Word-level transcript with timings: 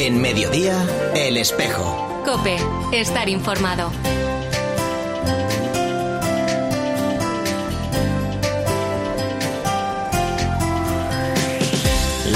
En 0.00 0.22
mediodía, 0.22 0.86
El 1.16 1.36
Espejo. 1.36 2.22
Cope, 2.24 2.56
estar 2.92 3.28
informado. 3.28 3.90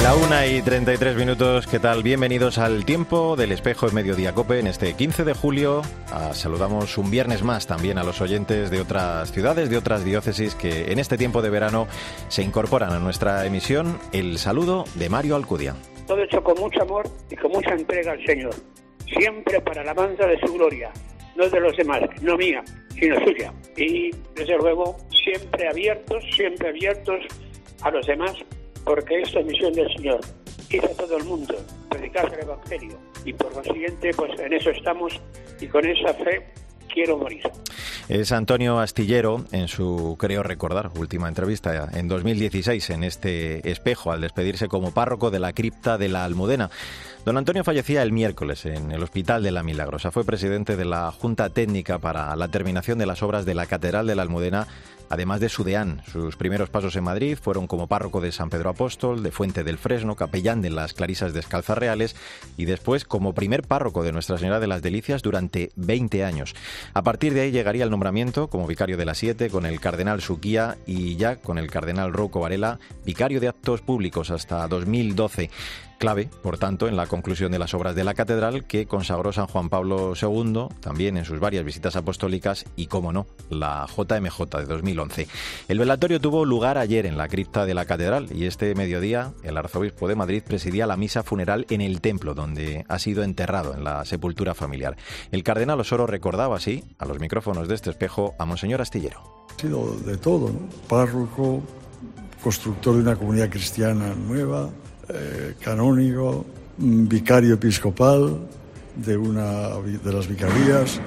La 0.02 0.16
una 0.16 0.44
y 0.48 0.60
33 0.60 1.16
minutos, 1.16 1.68
¿qué 1.68 1.78
tal? 1.78 2.02
Bienvenidos 2.02 2.58
al 2.58 2.84
tiempo 2.84 3.36
del 3.36 3.52
espejo 3.52 3.86
en 3.86 3.94
Mediodía 3.94 4.34
Cope 4.34 4.58
en 4.58 4.66
este 4.66 4.94
15 4.94 5.22
de 5.22 5.32
julio. 5.32 5.82
Ah, 6.10 6.30
saludamos 6.34 6.98
un 6.98 7.12
viernes 7.12 7.44
más 7.44 7.68
también 7.68 7.96
a 7.96 8.02
los 8.02 8.20
oyentes 8.20 8.70
de 8.70 8.80
otras 8.80 9.30
ciudades, 9.30 9.70
de 9.70 9.76
otras 9.76 10.04
diócesis 10.04 10.56
que 10.56 10.90
en 10.90 10.98
este 10.98 11.16
tiempo 11.16 11.42
de 11.42 11.50
verano 11.50 11.86
se 12.26 12.42
incorporan 12.42 12.92
a 12.92 12.98
nuestra 12.98 13.46
emisión. 13.46 14.00
El 14.10 14.38
saludo 14.38 14.84
de 14.96 15.08
Mario 15.08 15.36
Alcudia. 15.36 15.76
Todo 16.06 16.22
hecho 16.22 16.42
con 16.42 16.58
mucho 16.58 16.82
amor 16.82 17.08
y 17.30 17.36
con 17.36 17.52
mucha 17.52 17.74
entrega 17.74 18.12
al 18.12 18.24
Señor, 18.24 18.54
siempre 19.18 19.60
para 19.60 19.84
la 19.84 19.92
alabanza 19.92 20.26
de 20.26 20.38
su 20.40 20.52
gloria, 20.54 20.90
no 21.36 21.48
de 21.48 21.60
los 21.60 21.76
demás, 21.76 22.02
no 22.20 22.36
mía, 22.36 22.62
sino 22.98 23.18
suya. 23.24 23.52
Y 23.76 24.10
desde 24.34 24.56
luego, 24.56 24.96
siempre 25.24 25.68
abiertos, 25.68 26.24
siempre 26.34 26.68
abiertos 26.68 27.24
a 27.82 27.90
los 27.90 28.06
demás 28.06 28.36
porque 28.84 29.20
esto 29.20 29.38
es 29.40 29.46
misión 29.46 29.72
del 29.72 29.92
Señor. 29.94 30.20
Ir 30.70 30.84
a 30.84 30.88
todo 30.88 31.16
el 31.16 31.24
mundo, 31.24 31.54
predicar 31.88 32.32
el 32.32 32.40
Evangelio. 32.40 32.98
Y 33.24 33.32
por 33.32 33.54
lo 33.54 33.62
siguiente, 33.62 34.10
pues 34.16 34.38
en 34.40 34.52
eso 34.52 34.70
estamos 34.70 35.20
y 35.60 35.66
con 35.66 35.86
esa 35.86 36.14
fe 36.14 36.46
quiero 36.92 37.18
morir. 37.18 37.42
Es 38.12 38.30
Antonio 38.30 38.78
Astillero 38.78 39.42
en 39.52 39.68
su, 39.68 40.16
creo 40.18 40.42
recordar, 40.42 40.90
última 40.96 41.28
entrevista 41.28 41.88
en 41.94 42.08
2016 42.08 42.90
en 42.90 43.04
este 43.04 43.70
espejo 43.70 44.12
al 44.12 44.20
despedirse 44.20 44.68
como 44.68 44.90
párroco 44.90 45.30
de 45.30 45.38
la 45.38 45.54
cripta 45.54 45.96
de 45.96 46.10
la 46.10 46.26
Almudena. 46.26 46.68
Don 47.24 47.36
Antonio 47.36 47.62
fallecía 47.62 48.02
el 48.02 48.10
miércoles 48.10 48.66
en 48.66 48.90
el 48.90 49.00
Hospital 49.00 49.44
de 49.44 49.52
la 49.52 49.62
Milagrosa. 49.62 50.10
Fue 50.10 50.24
presidente 50.24 50.76
de 50.76 50.84
la 50.84 51.12
Junta 51.12 51.50
Técnica 51.50 52.00
para 52.00 52.34
la 52.34 52.48
terminación 52.48 52.98
de 52.98 53.06
las 53.06 53.22
obras 53.22 53.44
de 53.44 53.54
la 53.54 53.66
Catedral 53.66 54.08
de 54.08 54.16
la 54.16 54.22
Almudena 54.22 54.66
además 55.12 55.40
de 55.40 55.50
su 55.50 55.62
Sus 56.10 56.36
primeros 56.36 56.70
pasos 56.70 56.96
en 56.96 57.04
Madrid 57.04 57.36
fueron 57.40 57.66
como 57.66 57.86
párroco 57.86 58.22
de 58.22 58.32
San 58.32 58.48
Pedro 58.48 58.70
Apóstol, 58.70 59.22
de 59.22 59.30
Fuente 59.30 59.62
del 59.62 59.76
Fresno, 59.76 60.16
capellán 60.16 60.62
de 60.62 60.70
las 60.70 60.94
Clarisas 60.94 61.34
Descalzas 61.34 61.76
Reales 61.76 62.16
y 62.56 62.64
después 62.64 63.04
como 63.04 63.34
primer 63.34 63.62
párroco 63.62 64.02
de 64.02 64.10
Nuestra 64.10 64.38
Señora 64.38 64.58
de 64.58 64.66
las 64.68 64.80
Delicias 64.80 65.20
durante 65.20 65.70
20 65.76 66.24
años. 66.24 66.54
A 66.94 67.02
partir 67.02 67.34
de 67.34 67.42
ahí 67.42 67.50
llegaría 67.50 67.84
el 67.84 67.90
nombramiento 67.90 68.48
como 68.48 68.66
vicario 68.66 68.96
de 68.96 69.04
la 69.04 69.14
Siete 69.14 69.50
con 69.50 69.66
el 69.66 69.80
cardenal 69.80 70.22
Suquía 70.22 70.78
y 70.86 71.16
ya 71.16 71.36
con 71.36 71.58
el 71.58 71.70
cardenal 71.70 72.14
Rocco 72.14 72.40
Varela, 72.40 72.78
vicario 73.04 73.38
de 73.38 73.48
actos 73.48 73.82
públicos 73.82 74.30
hasta 74.30 74.66
2012 74.66 75.50
clave, 76.02 76.28
por 76.42 76.58
tanto, 76.58 76.88
en 76.88 76.96
la 76.96 77.06
conclusión 77.12 77.52
de 77.52 77.58
las 77.58 77.74
obras 77.74 77.94
de 77.94 78.04
la 78.04 78.14
catedral 78.14 78.64
que 78.64 78.86
consagró 78.86 79.34
San 79.34 79.46
Juan 79.46 79.68
Pablo 79.68 80.14
II, 80.18 80.68
también 80.80 81.18
en 81.18 81.26
sus 81.26 81.40
varias 81.40 81.62
visitas 81.62 81.94
apostólicas 81.94 82.64
y, 82.74 82.86
como 82.86 83.12
no, 83.12 83.26
la 83.50 83.86
JMJ 83.86 84.46
de 84.56 84.64
2011. 84.64 85.28
El 85.68 85.78
velatorio 85.78 86.22
tuvo 86.22 86.46
lugar 86.46 86.78
ayer 86.78 87.04
en 87.04 87.18
la 87.18 87.28
cripta 87.28 87.66
de 87.66 87.74
la 87.74 87.84
catedral 87.84 88.28
y 88.34 88.46
este 88.46 88.74
mediodía 88.74 89.34
el 89.42 89.58
arzobispo 89.58 90.08
de 90.08 90.14
Madrid 90.14 90.42
presidía 90.42 90.86
la 90.86 90.96
misa 90.96 91.22
funeral 91.22 91.66
en 91.68 91.82
el 91.82 92.00
templo 92.00 92.32
donde 92.32 92.86
ha 92.88 92.98
sido 92.98 93.24
enterrado 93.24 93.74
en 93.74 93.84
la 93.84 94.06
sepultura 94.06 94.54
familiar. 94.54 94.96
El 95.32 95.42
cardenal 95.42 95.80
Osoro 95.80 96.06
recordaba 96.06 96.56
así, 96.56 96.82
a 96.98 97.04
los 97.04 97.20
micrófonos 97.20 97.68
de 97.68 97.74
este 97.74 97.90
espejo, 97.90 98.34
a 98.38 98.46
Monseñor 98.46 98.80
Astillero. 98.80 99.46
Ha 99.54 99.60
sido 99.60 99.94
de 100.06 100.16
todo. 100.16 100.50
Párroco, 100.88 101.62
constructor 102.42 102.94
de 102.94 103.02
una 103.02 103.16
comunidad 103.16 103.50
cristiana 103.50 104.14
nueva, 104.14 104.70
eh, 105.10 105.56
canónigo, 105.60 106.46
vicario 106.78 107.54
episcopal 107.54 108.38
de 108.96 109.16
una 109.16 109.68
de 109.78 110.12
las 110.12 110.28
vicarías 110.28 111.00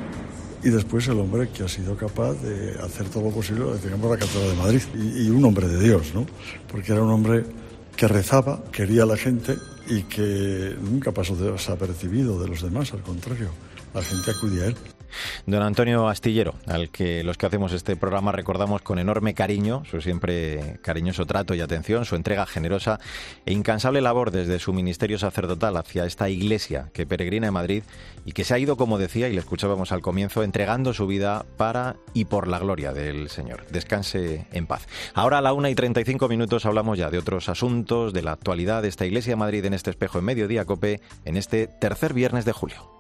y 0.64 0.70
después 0.70 1.08
el 1.08 1.20
hombre 1.20 1.50
que 1.50 1.64
ha 1.64 1.68
sido 1.68 1.96
capaz 1.96 2.34
de 2.42 2.72
hacer 2.82 3.08
todo 3.10 3.26
lo 3.26 3.30
posible, 3.30 3.66
digamos, 3.84 4.10
la 4.10 4.18
Catedral 4.18 4.50
de 4.50 4.56
Madrid. 4.56 4.82
Y, 4.96 5.28
y, 5.28 5.30
un 5.30 5.46
hombre 5.46 5.68
de 5.68 5.80
Dios, 5.80 6.14
¿no? 6.16 6.26
Porque 6.72 6.92
era 6.92 7.04
un 7.04 7.12
hombre 7.12 7.46
que 7.96 8.08
rezaba, 8.08 8.64
quería 8.72 9.04
a 9.04 9.06
la 9.06 9.16
gente 9.16 9.56
y 9.88 10.02
que 10.04 10.76
nunca 10.82 11.12
pasó 11.12 11.36
desapercibido 11.36 12.42
de 12.42 12.48
los 12.48 12.64
demás, 12.64 12.94
al 12.94 13.02
contrario, 13.02 13.50
la 13.94 14.02
gente 14.02 14.32
acudía 14.32 14.64
a 14.64 14.68
él. 14.68 14.76
Don 15.46 15.62
Antonio 15.62 16.08
Astillero, 16.08 16.56
al 16.68 16.90
que 16.90 17.24
los 17.24 17.38
que 17.38 17.46
hacemos 17.46 17.74
este 17.74 17.96
programa 17.96 18.32
recordamos 18.32 18.82
con 18.82 19.00
enorme 19.00 19.34
cariño, 19.34 19.84
su 19.90 20.02
siempre 20.02 20.80
cariñoso 20.82 21.26
trato 21.26 21.54
y 21.54 21.62
atención, 21.62 22.06
su 22.06 22.16
entrega 22.16 22.46
generosa 22.46 23.00
e 23.46 23.54
incansable 23.54 24.02
labor 24.02 24.32
desde 24.32 24.60
su 24.60 24.74
ministerio 24.74 25.18
sacerdotal 25.18 25.78
hacia 25.78 26.06
esta 26.06 26.30
iglesia 26.30 26.90
que 26.94 27.06
peregrina 27.06 27.48
en 27.48 27.54
Madrid 27.54 27.84
y 28.26 28.32
que 28.32 28.44
se 28.44 28.54
ha 28.54 28.60
ido, 28.60 28.78
como 28.78 28.98
decía, 28.98 29.30
y 29.30 29.34
le 29.34 29.40
escuchábamos 29.40 29.92
al 29.92 30.02
comienzo, 30.02 30.44
entregando 30.44 30.94
su 30.94 31.08
vida 31.08 31.46
para 31.58 31.96
y 32.14 32.26
por 32.26 32.48
la 32.48 32.60
gloria 32.60 32.94
del 32.94 33.30
Señor. 33.30 33.66
Descanse 33.70 34.48
en 34.52 34.68
paz. 34.68 34.88
Ahora 35.14 35.38
a 35.38 35.42
la 35.42 35.54
una 35.54 35.70
y 35.70 35.76
35 35.76 36.28
minutos 36.28 36.66
hablamos 36.66 36.98
ya 36.98 37.10
de 37.10 37.18
otros 37.18 37.50
asuntos, 37.50 38.14
de 38.14 38.22
la 38.22 38.32
actualidad 38.32 38.82
de 38.82 38.88
esta 38.90 39.06
iglesia 39.06 39.34
de 39.34 39.38
Madrid 39.38 39.66
en 39.66 39.74
este 39.74 39.90
espejo 39.90 40.20
en 40.20 40.26
mediodía, 40.26 40.66
Cope, 40.66 41.02
en 41.24 41.38
este 41.38 41.68
tercer 41.68 42.14
viernes 42.14 42.46
de 42.46 42.54
julio. 42.54 42.95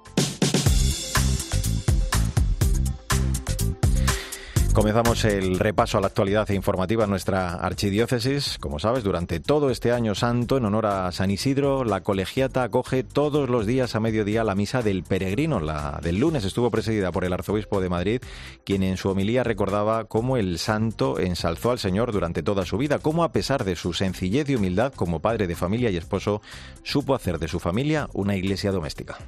Comenzamos 4.75 5.24
el 5.24 5.58
repaso 5.58 5.97
a 5.97 6.02
la 6.02 6.08
actualidad 6.08 6.50
informativa 6.50 7.06
en 7.06 7.09
nuestra 7.09 7.53
archidiócesis. 7.53 8.58
Como 8.59 8.78
sabes, 8.78 9.06
durante 9.06 9.40
todo 9.40 9.69
este 9.69 9.94
año 9.94 10.16
santo, 10.16 10.58
en 10.58 10.66
honor 10.66 10.88
a 10.88 11.13
San 11.13 11.31
Isidro, 11.31 11.86
la 11.86 12.03
colegiata 12.03 12.63
acoge 12.63 13.06
todos 13.06 13.50
los 13.50 13.66
días 13.66 13.96
a 13.96 14.02
mediodía 14.02 14.44
la 14.44 14.53
misa 14.53 14.81
del 14.81 15.03
peregrino. 15.03 15.62
La 15.62 16.02
del 16.03 16.19
lunes 16.19 16.44
estuvo 16.44 16.72
presidida 16.72 17.13
por 17.13 17.24
el 17.24 17.31
arzobispo 17.31 17.80
de 17.80 17.88
Madrid, 17.88 18.22
quien 18.66 18.84
en 18.84 18.97
su 18.97 19.08
homilía 19.08 19.46
recordaba 19.46 20.03
cómo 20.09 20.36
el 20.36 20.59
santo 20.59 21.19
ensalzó 21.19 21.72
al 21.72 21.80
Señor 21.80 22.12
durante 22.12 22.44
toda 22.44 22.66
su 22.66 22.78
vida, 22.78 23.00
cómo 23.00 23.24
a 23.24 23.31
pesar 23.31 23.63
de 23.63 23.78
su 23.78 23.94
sencillez 23.94 24.50
y 24.50 24.56
humildad 24.56 24.92
como 24.94 25.22
padre 25.22 25.47
de 25.47 25.56
familia 25.56 25.90
y 25.90 25.96
esposo, 25.96 26.42
supo 26.84 27.16
hacer 27.16 27.40
de 27.40 27.47
su 27.47 27.62
familia 27.62 28.09
una 28.12 28.36
iglesia 28.36 28.74
doméstica. 28.74 29.19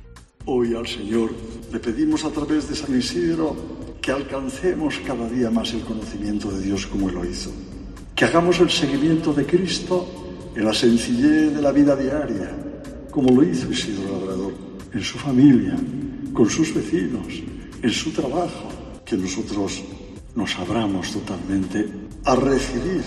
Hoy 0.49 0.73
al 0.75 0.87
Señor 0.87 1.29
le 1.73 1.77
pedimos 1.77 2.23
a 2.23 2.29
través 2.29 2.69
de 2.69 2.75
San 2.75 2.97
Isidro 2.97 3.53
que 4.01 4.11
alcancemos 4.11 4.97
cada 5.05 5.27
día 5.29 5.51
más 5.51 5.73
el 5.73 5.81
conocimiento 5.81 6.49
de 6.49 6.63
Dios 6.63 6.87
como 6.87 7.09
Él 7.09 7.15
lo 7.15 7.25
hizo. 7.25 7.51
Que 8.15 8.23
hagamos 8.23 8.57
el 8.61 8.69
seguimiento 8.69 9.33
de 9.33 9.45
Cristo 9.45 10.07
en 10.55 10.63
la 10.63 10.73
sencillez 10.73 11.53
de 11.53 11.61
la 11.61 11.73
vida 11.73 11.97
diaria, 11.97 12.55
como 13.11 13.29
lo 13.35 13.43
hizo 13.43 13.69
Isidro 13.69 14.09
Labrador, 14.09 14.53
en 14.93 15.03
su 15.03 15.17
familia, 15.17 15.75
con 16.31 16.49
sus 16.49 16.73
vecinos, 16.73 17.27
en 17.81 17.91
su 17.91 18.11
trabajo. 18.11 18.69
Que 19.03 19.17
nosotros 19.17 19.83
nos 20.33 20.55
abramos 20.59 21.11
totalmente 21.11 21.89
a 22.23 22.35
recibir 22.37 23.03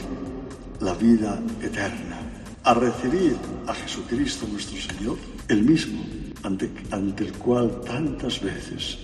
la 0.81 0.93
vida 0.93 1.43
eterna, 1.63 2.21
a 2.65 2.75
recibir 2.75 3.37
a 3.67 3.75
Jesucristo 3.75 4.47
nuestro 4.51 4.77
Señor, 4.79 5.17
el 5.49 5.63
mismo 5.63 6.03
ante, 6.43 6.71
ante 6.91 7.25
el 7.25 7.33
cual 7.33 7.81
tantas 7.85 8.41
veces 8.41 8.99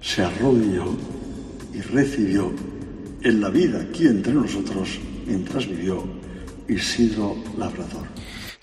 se 0.00 0.22
arrodilló 0.22 0.96
y 1.74 1.80
recibió 1.80 2.52
en 3.22 3.40
la 3.40 3.50
vida 3.50 3.80
aquí 3.80 4.06
entre 4.06 4.32
nosotros 4.32 4.98
mientras 5.26 5.66
vivió 5.66 6.04
Isidro 6.68 7.36
Labrador. 7.58 8.06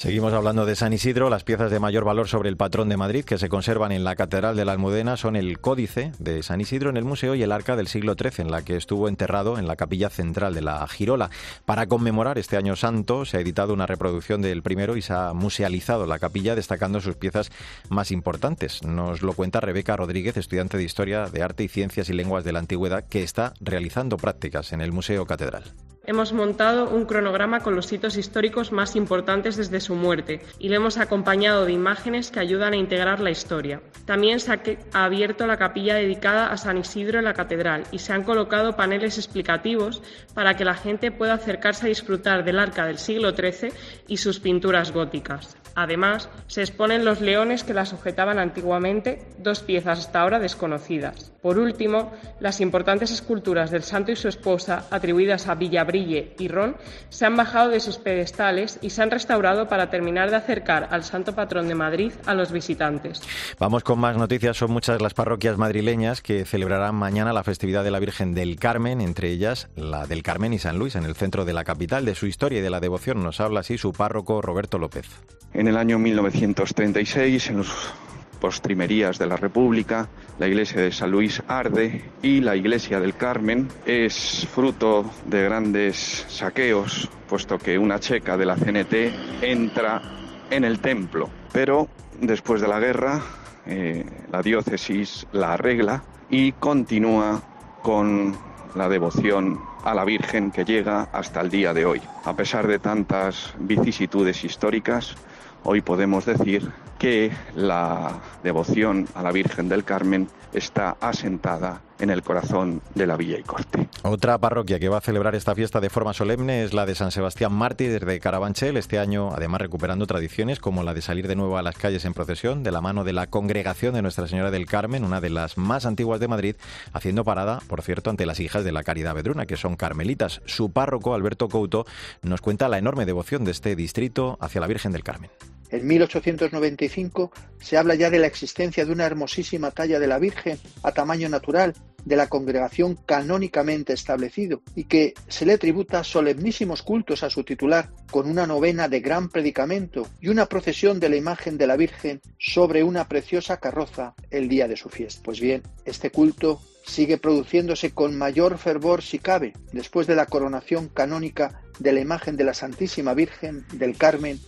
Seguimos 0.03 0.33
hablando 0.33 0.65
de 0.65 0.75
San 0.75 0.91
Isidro. 0.91 1.29
Las 1.29 1.45
piezas 1.45 1.71
de 1.71 1.79
mayor 1.79 2.03
valor 2.03 2.27
sobre 2.27 2.49
el 2.49 2.57
patrón 2.57 2.89
de 2.89 2.97
Madrid 2.97 3.23
que 3.23 3.37
se 3.37 3.47
conservan 3.47 3.93
en 3.93 4.03
la 4.03 4.17
Catedral 4.17 4.53
de 4.57 4.65
la 4.65 4.73
Almudena 4.73 5.15
son 5.15 5.37
el 5.37 5.59
Códice 5.59 6.11
de 6.19 6.43
San 6.43 6.59
Isidro 6.59 6.89
en 6.89 6.97
el 6.97 7.05
museo 7.05 7.35
y 7.35 7.41
el 7.41 7.53
Arca 7.53 7.77
del 7.77 7.87
siglo 7.87 8.15
XIII, 8.15 8.43
en 8.43 8.51
la 8.51 8.63
que 8.63 8.75
estuvo 8.75 9.07
enterrado 9.07 9.57
en 9.57 9.65
la 9.65 9.77
capilla 9.77 10.09
central 10.09 10.55
de 10.55 10.61
la 10.61 10.85
Girola. 10.89 11.29
Para 11.63 11.87
conmemorar 11.87 12.37
este 12.37 12.57
año 12.57 12.75
santo 12.75 13.23
se 13.23 13.37
ha 13.37 13.39
editado 13.39 13.71
una 13.73 13.85
reproducción 13.85 14.41
del 14.41 14.61
primero 14.61 14.97
y 14.97 15.01
se 15.01 15.13
ha 15.13 15.31
musealizado 15.31 16.05
la 16.05 16.19
capilla 16.19 16.53
destacando 16.53 16.99
sus 16.99 17.15
piezas 17.15 17.49
más 17.87 18.11
importantes. 18.11 18.83
Nos 18.83 19.21
lo 19.21 19.31
cuenta 19.31 19.61
Rebeca 19.61 19.95
Rodríguez, 19.95 20.35
estudiante 20.35 20.75
de 20.77 20.83
Historia 20.83 21.27
de 21.27 21.43
Arte 21.43 21.63
y 21.63 21.69
Ciencias 21.69 22.09
y 22.09 22.13
Lenguas 22.13 22.43
de 22.43 22.51
la 22.51 22.59
Antigüedad, 22.59 23.05
que 23.07 23.23
está 23.23 23.53
realizando 23.61 24.17
prácticas 24.17 24.73
en 24.73 24.81
el 24.81 24.91
Museo 24.91 25.25
Catedral. 25.25 25.63
Hemos 26.05 26.33
montado 26.33 26.89
un 26.89 27.05
cronograma 27.05 27.61
con 27.61 27.77
los 27.77 27.93
hitos 27.93 28.17
históricos 28.17 28.73
más 28.73 28.97
importantes 28.97 29.55
desde 29.55 29.79
su 29.79 29.95
muerte 29.95 30.41
y 30.59 30.67
le 30.67 30.75
hemos 30.75 30.97
acompañado 30.97 31.65
de 31.65 31.71
imágenes 31.71 32.29
que 32.29 32.41
ayudan 32.41 32.73
a 32.73 32.77
integrar 32.77 33.21
la 33.21 33.31
historia. 33.31 33.81
También 34.05 34.41
se 34.41 34.51
ha 34.51 35.05
abierto 35.05 35.47
la 35.47 35.55
capilla 35.55 35.95
dedicada 35.95 36.51
a 36.51 36.57
San 36.57 36.77
Isidro 36.77 37.19
en 37.19 37.25
la 37.25 37.33
catedral 37.33 37.85
y 37.91 37.99
se 37.99 38.11
han 38.11 38.23
colocado 38.23 38.75
paneles 38.75 39.17
explicativos 39.17 40.01
para 40.33 40.57
que 40.57 40.65
la 40.65 40.75
gente 40.75 41.11
pueda 41.11 41.35
acercarse 41.35 41.85
a 41.85 41.89
disfrutar 41.89 42.43
del 42.43 42.59
arca 42.59 42.85
del 42.85 42.97
siglo 42.97 43.31
XIII 43.31 43.71
y 44.09 44.17
sus 44.17 44.41
pinturas 44.41 44.91
góticas. 44.91 45.55
Además, 45.75 46.29
se 46.47 46.61
exponen 46.61 47.05
los 47.05 47.21
leones 47.21 47.63
que 47.63 47.73
la 47.73 47.85
sujetaban 47.85 48.39
antiguamente, 48.39 49.25
dos 49.39 49.61
piezas 49.61 49.99
hasta 49.99 50.21
ahora 50.21 50.39
desconocidas. 50.39 51.31
Por 51.41 51.57
último, 51.57 52.11
las 52.39 52.61
importantes 52.61 53.11
esculturas 53.11 53.71
del 53.71 53.83
santo 53.83 54.11
y 54.11 54.15
su 54.15 54.27
esposa, 54.27 54.85
atribuidas 54.91 55.47
a 55.47 55.55
Villabrille 55.55 56.35
y 56.39 56.47
Ron, 56.47 56.77
se 57.09 57.25
han 57.25 57.35
bajado 57.35 57.69
de 57.69 57.79
sus 57.79 57.97
pedestales 57.97 58.79
y 58.81 58.91
se 58.91 59.01
han 59.01 59.11
restaurado 59.11 59.67
para 59.67 59.89
terminar 59.89 60.29
de 60.29 60.37
acercar 60.37 60.87
al 60.91 61.03
santo 61.03 61.35
patrón 61.35 61.67
de 61.67 61.75
Madrid 61.75 62.13
a 62.25 62.33
los 62.33 62.51
visitantes. 62.51 63.21
Vamos 63.59 63.83
con 63.83 63.99
más 63.99 64.15
noticias. 64.15 64.57
Son 64.57 64.71
muchas 64.71 65.01
las 65.01 65.13
parroquias 65.13 65.57
madrileñas 65.57 66.21
que 66.21 66.45
celebrarán 66.45 66.95
mañana 66.95 67.33
la 67.33 67.43
festividad 67.43 67.83
de 67.83 67.91
la 67.91 67.99
Virgen 67.99 68.33
del 68.33 68.57
Carmen, 68.57 69.01
entre 69.01 69.29
ellas 69.29 69.69
la 69.75 70.07
del 70.07 70.23
Carmen 70.23 70.53
y 70.53 70.59
San 70.59 70.77
Luis, 70.79 70.95
en 70.95 71.03
el 71.05 71.15
centro 71.15 71.45
de 71.45 71.53
la 71.53 71.63
capital. 71.63 72.05
De 72.05 72.15
su 72.15 72.27
historia 72.27 72.59
y 72.59 72.61
de 72.61 72.69
la 72.69 72.79
devoción 72.79 73.23
nos 73.23 73.41
habla 73.41 73.61
así 73.61 73.77
su 73.77 73.91
párroco 73.91 74.41
Roberto 74.41 74.77
López. 74.77 75.07
En 75.53 75.62
el 75.67 75.77
año 75.77 75.99
1936, 75.99 77.49
en 77.49 77.57
los 77.57 77.93
postrimerías 78.39 79.17
de 79.19 79.27
la 79.27 79.37
República, 79.37 80.09
la 80.37 80.47
iglesia 80.47 80.81
de 80.81 80.91
San 80.91 81.11
Luis 81.11 81.41
arde 81.47 82.03
y 82.21 82.41
la 82.41 82.55
iglesia 82.55 82.99
del 82.99 83.15
Carmen 83.15 83.69
es 83.85 84.47
fruto 84.53 85.09
de 85.25 85.43
grandes 85.43 86.25
saqueos, 86.27 87.09
puesto 87.29 87.57
que 87.57 87.77
una 87.77 87.99
checa 87.99 88.35
de 88.35 88.45
la 88.45 88.55
CNT 88.55 89.43
entra 89.43 90.01
en 90.49 90.65
el 90.65 90.79
templo. 90.79 91.29
Pero 91.53 91.87
después 92.19 92.59
de 92.61 92.67
la 92.67 92.79
guerra, 92.79 93.21
eh, 93.65 94.05
la 94.31 94.41
diócesis 94.41 95.25
la 95.31 95.53
arregla 95.53 96.03
y 96.29 96.51
continúa 96.53 97.41
con 97.81 98.35
la 98.75 98.89
devoción 98.89 99.61
a 99.83 99.93
la 99.93 100.03
Virgen 100.03 100.51
que 100.51 100.65
llega 100.65 101.03
hasta 101.13 101.41
el 101.41 101.49
día 101.49 101.73
de 101.73 101.85
hoy. 101.85 102.01
A 102.25 102.35
pesar 102.35 102.67
de 102.67 102.79
tantas 102.79 103.53
vicisitudes 103.59 104.43
históricas, 104.43 105.15
hoy 105.63 105.81
podemos 105.81 106.25
decir 106.25 106.71
que 106.99 107.31
la 107.55 108.21
devoción 108.43 109.07
a 109.13 109.23
la 109.23 109.31
Virgen 109.31 109.67
del 109.67 109.83
Carmen 109.83 110.29
está 110.53 110.95
asentada 111.01 111.81
en 111.99 112.09
el 112.09 112.21
corazón 112.21 112.81
de 112.95 113.07
la 113.07 113.17
Villa 113.17 113.37
y 113.39 113.43
Corte. 113.43 113.89
Otra 114.03 114.37
parroquia 114.37 114.79
que 114.79 114.89
va 114.89 114.97
a 114.97 115.01
celebrar 115.01 115.35
esta 115.35 115.55
fiesta 115.55 115.79
de 115.79 115.89
forma 115.89 116.13
solemne 116.13 116.63
es 116.63 116.73
la 116.73 116.85
de 116.85 116.95
San 116.95 117.11
Sebastián 117.11 117.53
Mártir 117.53 118.05
de 118.05 118.19
Carabanchel, 118.19 118.77
este 118.77 118.99
año 118.99 119.31
además 119.33 119.61
recuperando 119.61 120.05
tradiciones 120.05 120.59
como 120.59 120.83
la 120.83 120.93
de 120.93 121.01
salir 121.01 121.27
de 121.27 121.35
nuevo 121.35 121.57
a 121.57 121.61
las 121.61 121.75
calles 121.75 122.05
en 122.05 122.13
procesión 122.13 122.63
de 122.63 122.71
la 122.71 122.81
mano 122.81 123.03
de 123.03 123.13
la 123.13 123.27
congregación 123.27 123.93
de 123.93 124.01
Nuestra 124.01 124.27
Señora 124.27 124.51
del 124.51 124.65
Carmen, 124.65 125.03
una 125.03 125.21
de 125.21 125.29
las 125.29 125.57
más 125.57 125.85
antiguas 125.85 126.19
de 126.19 126.27
Madrid, 126.27 126.55
haciendo 126.93 127.23
parada, 127.23 127.59
por 127.67 127.81
cierto, 127.81 128.09
ante 128.09 128.25
las 128.25 128.39
hijas 128.39 128.63
de 128.63 128.71
la 128.71 128.83
Caridad 128.83 129.15
Vedruna, 129.15 129.45
que 129.45 129.57
son 129.57 129.75
carmelitas. 129.75 130.41
Su 130.45 130.71
párroco, 130.71 131.13
Alberto 131.13 131.47
Couto, 131.47 131.85
nos 132.21 132.41
cuenta 132.41 132.69
la 132.69 132.77
enorme 132.77 133.05
devoción 133.05 133.43
de 133.43 133.51
este 133.51 133.75
distrito 133.75 134.37
hacia 134.39 134.61
la 134.61 134.67
Virgen 134.67 134.91
del 134.91 135.03
Carmen. 135.03 135.29
En 135.73 135.87
1895 135.87 137.31
se 137.59 137.77
habla 137.77 137.95
ya 137.95 138.11
de 138.11 138.19
la 138.19 138.27
existencia 138.27 138.85
de 138.85 138.91
una 138.91 139.07
hermosísima 139.07 139.71
talla 139.71 139.99
de 139.99 140.05
la 140.05 140.19
Virgen 140.19 140.59
a 140.83 140.91
tamaño 140.91 141.29
natural 141.29 141.73
de 142.05 142.15
la 142.15 142.29
congregación 142.29 142.95
canónicamente 143.07 143.91
establecido 143.91 144.61
y 144.75 144.83
que 144.83 145.15
se 145.27 145.47
le 145.47 145.57
tributa 145.57 146.03
solemnísimos 146.03 146.83
cultos 146.83 147.23
a 147.23 147.31
su 147.31 147.43
titular 147.43 147.89
con 148.11 148.29
una 148.29 148.45
novena 148.45 148.87
de 148.87 148.99
gran 148.99 149.29
predicamento 149.29 150.07
y 150.21 150.27
una 150.27 150.45
procesión 150.45 150.99
de 150.99 151.09
la 151.09 151.15
imagen 151.15 151.57
de 151.57 151.65
la 151.65 151.75
Virgen 151.75 152.21
sobre 152.37 152.83
una 152.83 153.07
preciosa 153.07 153.57
carroza 153.57 154.13
el 154.29 154.49
día 154.49 154.67
de 154.67 154.77
su 154.77 154.89
fiesta. 154.89 155.23
Pues 155.23 155.39
bien, 155.39 155.63
este 155.85 156.11
culto 156.11 156.61
sigue 156.85 157.17
produciéndose 157.17 157.95
con 157.95 158.15
mayor 158.15 158.59
fervor 158.59 159.01
si 159.01 159.17
cabe 159.17 159.53
después 159.71 160.05
de 160.05 160.15
la 160.15 160.27
coronación 160.27 160.87
canónica 160.89 161.63
de 161.79 161.93
la 161.93 161.99
imagen 161.99 162.37
de 162.37 162.43
la 162.43 162.53
Santísima 162.53 163.15
Virgen 163.15 163.65
del 163.73 163.97
Carmen 163.97 164.39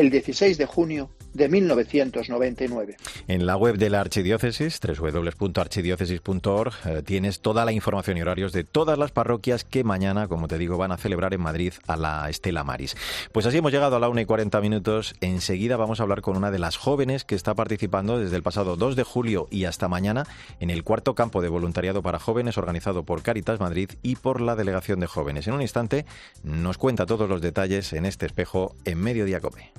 el 0.00 0.10
16 0.10 0.56
de 0.56 0.66
junio 0.66 1.10
de 1.34 1.48
1999. 1.48 2.96
En 3.28 3.46
la 3.46 3.56
web 3.56 3.76
de 3.76 3.90
la 3.90 4.00
Archidiócesis, 4.00 4.80
www.archidiócesis.org, 4.80 6.74
eh, 6.84 7.02
tienes 7.04 7.40
toda 7.40 7.64
la 7.64 7.72
información 7.72 8.16
y 8.16 8.22
horarios 8.22 8.52
de 8.52 8.64
todas 8.64 8.98
las 8.98 9.10
parroquias 9.10 9.64
que 9.64 9.84
mañana, 9.84 10.28
como 10.28 10.48
te 10.48 10.58
digo, 10.58 10.76
van 10.76 10.92
a 10.92 10.96
celebrar 10.96 11.34
en 11.34 11.40
Madrid 11.40 11.72
a 11.86 11.96
la 11.96 12.28
Estela 12.28 12.64
Maris. 12.64 12.96
Pues 13.32 13.46
así 13.46 13.58
hemos 13.58 13.72
llegado 13.72 13.96
a 13.96 14.00
la 14.00 14.08
1 14.08 14.20
y 14.20 14.24
40 14.24 14.60
minutos. 14.60 15.14
Enseguida 15.20 15.76
vamos 15.76 16.00
a 16.00 16.02
hablar 16.04 16.20
con 16.20 16.36
una 16.36 16.50
de 16.50 16.58
las 16.58 16.76
jóvenes 16.76 17.24
que 17.24 17.34
está 17.34 17.54
participando 17.54 18.18
desde 18.18 18.36
el 18.36 18.42
pasado 18.42 18.76
2 18.76 18.96
de 18.96 19.04
julio 19.04 19.46
y 19.50 19.64
hasta 19.64 19.88
mañana 19.88 20.26
en 20.60 20.70
el 20.70 20.84
cuarto 20.84 21.14
campo 21.14 21.42
de 21.42 21.48
voluntariado 21.48 22.02
para 22.02 22.18
jóvenes 22.18 22.58
organizado 22.58 23.04
por 23.04 23.22
Caritas 23.22 23.60
Madrid 23.60 23.90
y 24.02 24.16
por 24.16 24.40
la 24.40 24.56
Delegación 24.56 25.00
de 25.00 25.06
Jóvenes. 25.06 25.46
En 25.46 25.54
un 25.54 25.62
instante 25.62 26.06
nos 26.42 26.78
cuenta 26.78 27.06
todos 27.06 27.28
los 27.28 27.40
detalles 27.40 27.92
en 27.92 28.06
este 28.06 28.26
espejo 28.26 28.74
en 28.84 29.00
Mediodía 29.00 29.40
Cope. 29.40 29.72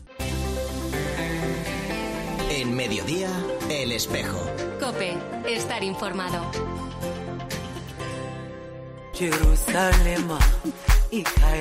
En 2.72 2.78
Mediodía, 2.78 3.30
El 3.70 3.92
Espejo. 3.92 4.40
Cope, 4.80 5.18
estar 5.46 5.84
informado. 5.84 6.50
Jerusalem, 9.14 10.30
hija 11.12 11.58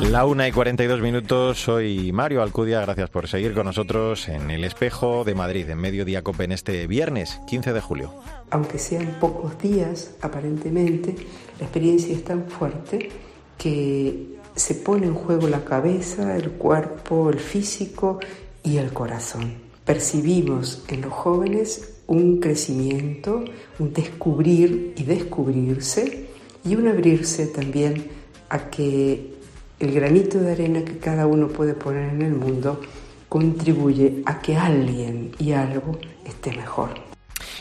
La 0.00 0.24
una 0.24 0.46
y 0.46 0.52
42 0.52 1.00
minutos, 1.00 1.60
soy 1.60 2.12
Mario 2.12 2.42
Alcudia, 2.42 2.80
gracias 2.80 3.10
por 3.10 3.28
seguir 3.28 3.54
con 3.54 3.66
nosotros 3.66 4.28
en 4.28 4.50
el 4.50 4.64
espejo 4.64 5.24
de 5.24 5.34
Madrid, 5.34 5.68
en 5.68 5.78
Mediodía 5.78 6.22
Cope, 6.22 6.44
en 6.44 6.52
este 6.52 6.86
viernes 6.86 7.40
15 7.46 7.72
de 7.72 7.80
julio. 7.80 8.14
Aunque 8.50 8.78
sean 8.78 9.16
pocos 9.20 9.58
días, 9.58 10.14
aparentemente, 10.20 11.14
la 11.58 11.64
experiencia 11.64 12.14
es 12.14 12.24
tan 12.24 12.46
fuerte 12.46 13.10
que 13.58 14.36
se 14.54 14.74
pone 14.74 15.06
en 15.06 15.14
juego 15.14 15.48
la 15.48 15.64
cabeza, 15.64 16.36
el 16.36 16.52
cuerpo, 16.52 17.30
el 17.30 17.38
físico 17.38 18.20
y 18.62 18.78
el 18.78 18.92
corazón. 18.92 19.54
Percibimos 19.84 20.84
en 20.88 21.02
los 21.02 21.12
jóvenes 21.12 22.00
un 22.06 22.40
crecimiento, 22.40 23.44
un 23.78 23.92
descubrir 23.92 24.94
y 24.96 25.04
descubrirse 25.04 26.28
y 26.64 26.76
un 26.76 26.88
abrirse 26.88 27.46
también 27.46 28.08
a 28.48 28.70
que 28.70 29.35
el 29.78 29.92
granito 29.92 30.38
de 30.38 30.52
arena 30.52 30.84
que 30.84 30.98
cada 30.98 31.26
uno 31.26 31.48
puede 31.48 31.74
poner 31.74 32.14
en 32.14 32.22
el 32.22 32.34
mundo 32.34 32.80
contribuye 33.28 34.22
a 34.24 34.40
que 34.40 34.56
alguien 34.56 35.32
y 35.38 35.52
algo 35.52 35.98
esté 36.24 36.52
mejor 36.52 37.05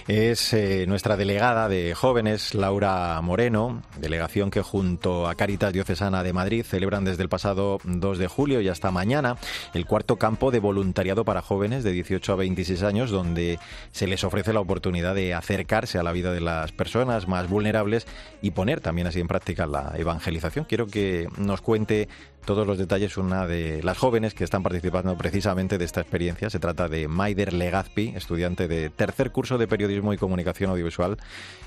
es 0.07 0.53
eh, 0.53 0.85
nuestra 0.87 1.17
delegada 1.17 1.67
de 1.67 1.95
jóvenes, 1.95 2.53
Laura 2.53 3.19
Moreno, 3.21 3.81
delegación 3.97 4.51
que 4.51 4.61
junto 4.61 5.27
a 5.27 5.33
Caritas 5.33 5.73
Diocesana 5.73 6.21
de 6.21 6.31
Madrid 6.31 6.63
celebran 6.63 7.05
desde 7.05 7.23
el 7.23 7.29
pasado 7.29 7.79
2 7.83 8.19
de 8.19 8.27
julio 8.27 8.61
y 8.61 8.69
hasta 8.69 8.91
mañana 8.91 9.37
el 9.73 9.87
cuarto 9.87 10.17
campo 10.17 10.51
de 10.51 10.59
voluntariado 10.59 11.25
para 11.25 11.41
jóvenes 11.41 11.83
de 11.83 11.91
18 11.91 12.33
a 12.33 12.35
26 12.35 12.83
años, 12.83 13.09
donde 13.09 13.57
se 13.91 14.05
les 14.05 14.23
ofrece 14.23 14.53
la 14.53 14.59
oportunidad 14.59 15.15
de 15.15 15.33
acercarse 15.33 15.97
a 15.97 16.03
la 16.03 16.11
vida 16.11 16.31
de 16.31 16.41
las 16.41 16.71
personas 16.71 17.27
más 17.27 17.49
vulnerables 17.49 18.05
y 18.43 18.51
poner 18.51 18.81
también 18.81 19.07
así 19.07 19.19
en 19.19 19.27
práctica 19.27 19.65
la 19.65 19.93
evangelización. 19.97 20.65
Quiero 20.65 20.85
que 20.85 21.27
nos 21.37 21.61
cuente 21.61 22.07
todos 22.45 22.67
los 22.67 22.77
detalles 22.77 23.17
una 23.17 23.47
de 23.47 23.81
las 23.83 23.97
jóvenes 23.97 24.33
que 24.33 24.43
están 24.43 24.63
participando 24.63 25.17
precisamente 25.17 25.77
de 25.77 25.85
esta 25.85 26.01
experiencia. 26.01 26.49
Se 26.49 26.59
trata 26.59 26.87
de 26.87 27.07
Maider 27.07 27.53
Legazpi, 27.53 28.13
estudiante 28.15 28.67
de 28.67 28.89
tercer 28.91 29.31
curso 29.31 29.57
de 29.57 29.67
Periodismo 29.67 29.94
y 30.13 30.17
Comunicación 30.17 30.71
Audiovisual. 30.71 31.17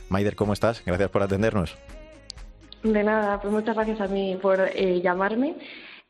Maider, 0.09 0.37
¿cómo 0.37 0.53
estás? 0.53 0.83
Gracias 0.85 1.11
por 1.11 1.23
atendernos. 1.23 1.77
De 2.83 3.03
nada, 3.03 3.41
pues 3.41 3.53
muchas 3.53 3.75
gracias 3.75 4.01
a 4.01 4.07
mí 4.07 4.39
por 4.41 4.61
eh, 4.61 5.01
llamarme 5.03 5.57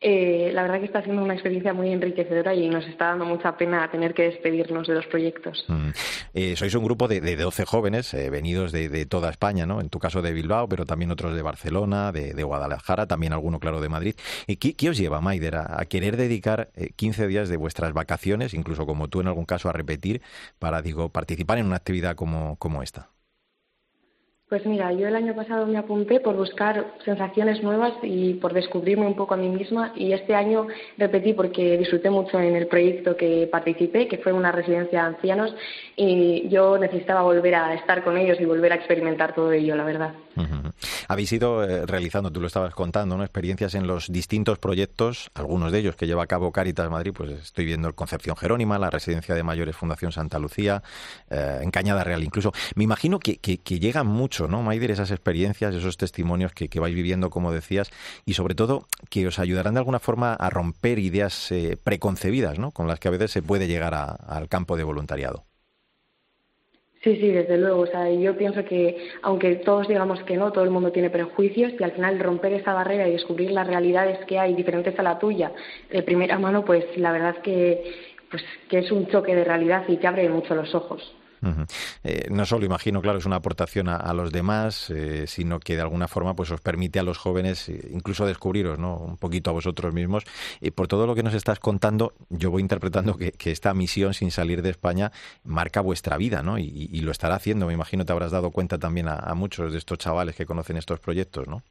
eh, 0.00 0.50
la 0.52 0.62
verdad 0.62 0.78
que 0.78 0.84
está 0.84 1.02
siendo 1.02 1.24
una 1.24 1.34
experiencia 1.34 1.72
muy 1.72 1.90
enriquecedora 1.90 2.54
y 2.54 2.68
nos 2.68 2.86
está 2.86 3.06
dando 3.06 3.24
mucha 3.24 3.56
pena 3.56 3.90
tener 3.90 4.14
que 4.14 4.22
despedirnos 4.24 4.86
de 4.86 4.94
los 4.94 5.06
proyectos. 5.06 5.64
Mm. 5.66 5.90
Eh, 6.34 6.54
sois 6.56 6.72
un 6.74 6.84
grupo 6.84 7.08
de, 7.08 7.20
de 7.20 7.34
12 7.34 7.64
jóvenes 7.64 8.14
eh, 8.14 8.30
venidos 8.30 8.70
de, 8.70 9.06
toda 9.06 9.30
España, 9.30 9.66
¿no? 9.66 9.80
En 9.80 9.88
tu 9.88 9.98
caso 9.98 10.22
de 10.22 10.32
Bilbao, 10.32 10.68
pero 10.68 10.84
también 10.84 11.10
otros 11.10 11.34
de 11.34 11.42
Barcelona, 11.42 12.12
de, 12.12 12.42
Guadalajara, 12.44 13.06
también 13.06 13.32
alguno, 13.32 13.58
claro, 13.58 13.80
de 13.80 13.88
Madrid. 13.88 14.14
¿Qué, 14.46 14.74
qué 14.74 14.88
os 14.88 14.96
lleva, 14.96 15.20
Maider, 15.20 15.56
a, 15.56 15.84
querer 15.86 16.16
dedicar 16.16 16.70
15 16.96 17.26
días 17.26 17.48
de 17.48 17.56
vuestras 17.56 17.92
vacaciones, 17.92 18.54
incluso 18.54 18.86
como 18.86 19.08
tú 19.08 19.20
en 19.20 19.26
algún 19.26 19.46
caso, 19.46 19.68
a 19.68 19.72
repetir 19.72 20.22
para, 20.58 20.80
digo, 20.80 21.08
participar 21.08 21.58
en 21.58 21.66
una 21.66 21.76
actividad 21.76 22.14
como, 22.14 22.56
como 22.56 22.82
esta? 22.82 23.10
Pues 24.48 24.64
mira, 24.64 24.90
yo 24.94 25.06
el 25.06 25.14
año 25.14 25.34
pasado 25.34 25.66
me 25.66 25.76
apunté 25.76 26.20
por 26.20 26.34
buscar 26.34 26.94
sensaciones 27.04 27.62
nuevas 27.62 27.92
y 28.02 28.32
por 28.34 28.54
descubrirme 28.54 29.06
un 29.06 29.14
poco 29.14 29.34
a 29.34 29.36
mí 29.36 29.46
misma 29.46 29.92
y 29.94 30.12
este 30.12 30.34
año 30.34 30.68
repetí 30.96 31.34
porque 31.34 31.76
disfruté 31.76 32.08
mucho 32.08 32.40
en 32.40 32.56
el 32.56 32.66
proyecto 32.66 33.14
que 33.14 33.46
participé, 33.52 34.08
que 34.08 34.16
fue 34.16 34.32
una 34.32 34.50
residencia 34.50 35.02
de 35.02 35.06
ancianos 35.08 35.54
y 35.96 36.48
yo 36.48 36.78
necesitaba 36.78 37.20
volver 37.20 37.56
a 37.56 37.74
estar 37.74 38.02
con 38.02 38.16
ellos 38.16 38.40
y 38.40 38.46
volver 38.46 38.72
a 38.72 38.76
experimentar 38.76 39.34
todo 39.34 39.52
ello, 39.52 39.76
la 39.76 39.84
verdad. 39.84 40.14
Habéis 41.08 41.32
ido 41.32 41.64
eh, 41.64 41.86
realizando, 41.86 42.30
tú 42.30 42.40
lo 42.40 42.46
estabas 42.46 42.74
contando, 42.74 43.16
¿no? 43.16 43.24
experiencias 43.24 43.74
en 43.74 43.86
los 43.86 44.10
distintos 44.12 44.58
proyectos, 44.58 45.30
algunos 45.34 45.72
de 45.72 45.80
ellos 45.80 45.96
que 45.96 46.06
lleva 46.06 46.22
a 46.22 46.26
cabo 46.26 46.52
Caritas 46.52 46.90
Madrid, 46.90 47.12
pues 47.14 47.30
estoy 47.30 47.64
viendo 47.64 47.88
el 47.88 47.94
Concepción 47.94 48.36
Jerónima, 48.36 48.78
la 48.78 48.90
Residencia 48.90 49.34
de 49.34 49.42
Mayores 49.42 49.76
Fundación 49.76 50.12
Santa 50.12 50.38
Lucía, 50.38 50.82
eh, 51.30 51.60
en 51.62 51.70
Cañada 51.70 52.04
Real 52.04 52.22
incluso. 52.22 52.52
Me 52.74 52.84
imagino 52.84 53.18
que, 53.18 53.38
llegan 53.78 54.06
mucho, 54.38 54.50
¿no, 54.50 54.62
Maider, 54.62 54.90
esas 54.90 55.10
experiencias, 55.10 55.74
esos 55.74 55.96
testimonios 55.96 56.52
que, 56.52 56.80
vais 56.80 56.94
viviendo, 56.94 57.30
como 57.30 57.52
decías, 57.52 57.90
y 58.24 58.34
sobre 58.34 58.54
todo 58.54 58.86
que 59.10 59.26
os 59.26 59.38
ayudarán 59.38 59.74
de 59.74 59.80
alguna 59.80 59.98
forma 59.98 60.34
a 60.34 60.50
romper 60.50 60.98
ideas 60.98 61.50
eh, 61.50 61.76
preconcebidas, 61.82 62.58
¿no? 62.58 62.70
Con 62.70 62.86
las 62.86 63.00
que 63.00 63.08
a 63.08 63.10
veces 63.10 63.30
se 63.32 63.42
puede 63.42 63.66
llegar 63.66 63.94
al 63.94 64.48
campo 64.48 64.76
de 64.76 64.84
voluntariado. 64.84 65.44
Sí, 67.02 67.16
sí, 67.16 67.30
desde 67.30 67.58
luego. 67.58 67.82
O 67.82 67.86
sea, 67.86 68.10
yo 68.10 68.36
pienso 68.36 68.64
que, 68.64 69.08
aunque 69.22 69.56
todos 69.56 69.88
digamos 69.88 70.20
que 70.24 70.36
no, 70.36 70.52
todo 70.52 70.64
el 70.64 70.70
mundo 70.70 70.92
tiene 70.92 71.10
prejuicios 71.10 71.72
y 71.78 71.82
al 71.82 71.92
final 71.92 72.18
romper 72.18 72.52
esa 72.52 72.74
barrera 72.74 73.08
y 73.08 73.12
descubrir 73.12 73.50
las 73.50 73.66
realidades 73.66 74.24
que 74.26 74.38
hay 74.38 74.54
diferentes 74.54 74.98
a 74.98 75.02
la 75.02 75.18
tuya 75.18 75.52
de 75.90 76.02
primera 76.02 76.38
mano, 76.38 76.64
pues 76.64 76.84
la 76.96 77.12
verdad 77.12 77.36
que, 77.42 77.92
pues, 78.30 78.42
que 78.68 78.78
es 78.78 78.90
un 78.90 79.06
choque 79.08 79.34
de 79.34 79.44
realidad 79.44 79.84
y 79.88 79.96
te 79.96 80.06
abre 80.06 80.28
mucho 80.28 80.54
los 80.54 80.74
ojos. 80.74 81.17
Eh, 82.04 82.28
no 82.30 82.44
solo 82.46 82.64
imagino, 82.64 83.00
claro, 83.00 83.18
es 83.18 83.26
una 83.26 83.36
aportación 83.36 83.88
a, 83.88 84.12
los 84.12 84.32
demás, 84.32 84.90
eh, 84.90 85.26
sino 85.26 85.60
que 85.60 85.76
de 85.76 85.82
alguna 85.82 86.08
forma 86.08 86.34
pues 86.34 86.50
os 86.50 86.60
permite 86.60 86.98
a 86.98 87.02
los 87.02 87.18
jóvenes 87.18 87.68
eh, 87.68 87.88
incluso 87.92 88.26
descubriros, 88.26 88.78
¿no? 88.78 88.96
Un 88.96 89.16
poquito 89.16 89.50
a 89.50 89.52
vosotros 89.52 89.92
mismos. 89.94 90.24
Y 90.60 90.70
por 90.70 90.88
todo 90.88 91.06
lo 91.06 91.14
que 91.14 91.22
nos 91.22 91.34
estás 91.34 91.58
contando, 91.58 92.14
yo 92.28 92.50
voy 92.50 92.62
interpretando 92.62 93.16
que, 93.16 93.32
esta 93.48 93.72
misión 93.72 94.14
sin 94.14 94.30
salir 94.30 94.62
de 94.62 94.70
España 94.70 95.10
marca 95.42 95.80
vuestra 95.80 96.16
vida, 96.16 96.42
¿no? 96.42 96.58
Y, 96.58 96.98
lo 96.98 97.12
estará 97.12 97.36
haciendo. 97.36 97.66
Me 97.66 97.74
imagino 97.74 98.04
te 98.04 98.12
habrás 98.12 98.32
dado 98.32 98.50
cuenta 98.50 98.78
también 98.78 99.08
a, 99.08 99.14
a 99.14 99.34
muchos 99.34 99.72
de 99.72 99.78
estos 99.78 99.98
chavales 99.98 100.34
que 100.34 100.46
conocen 100.46 100.76
estos 100.76 101.00
proyectos, 101.00 101.46
¿no? 101.46 101.62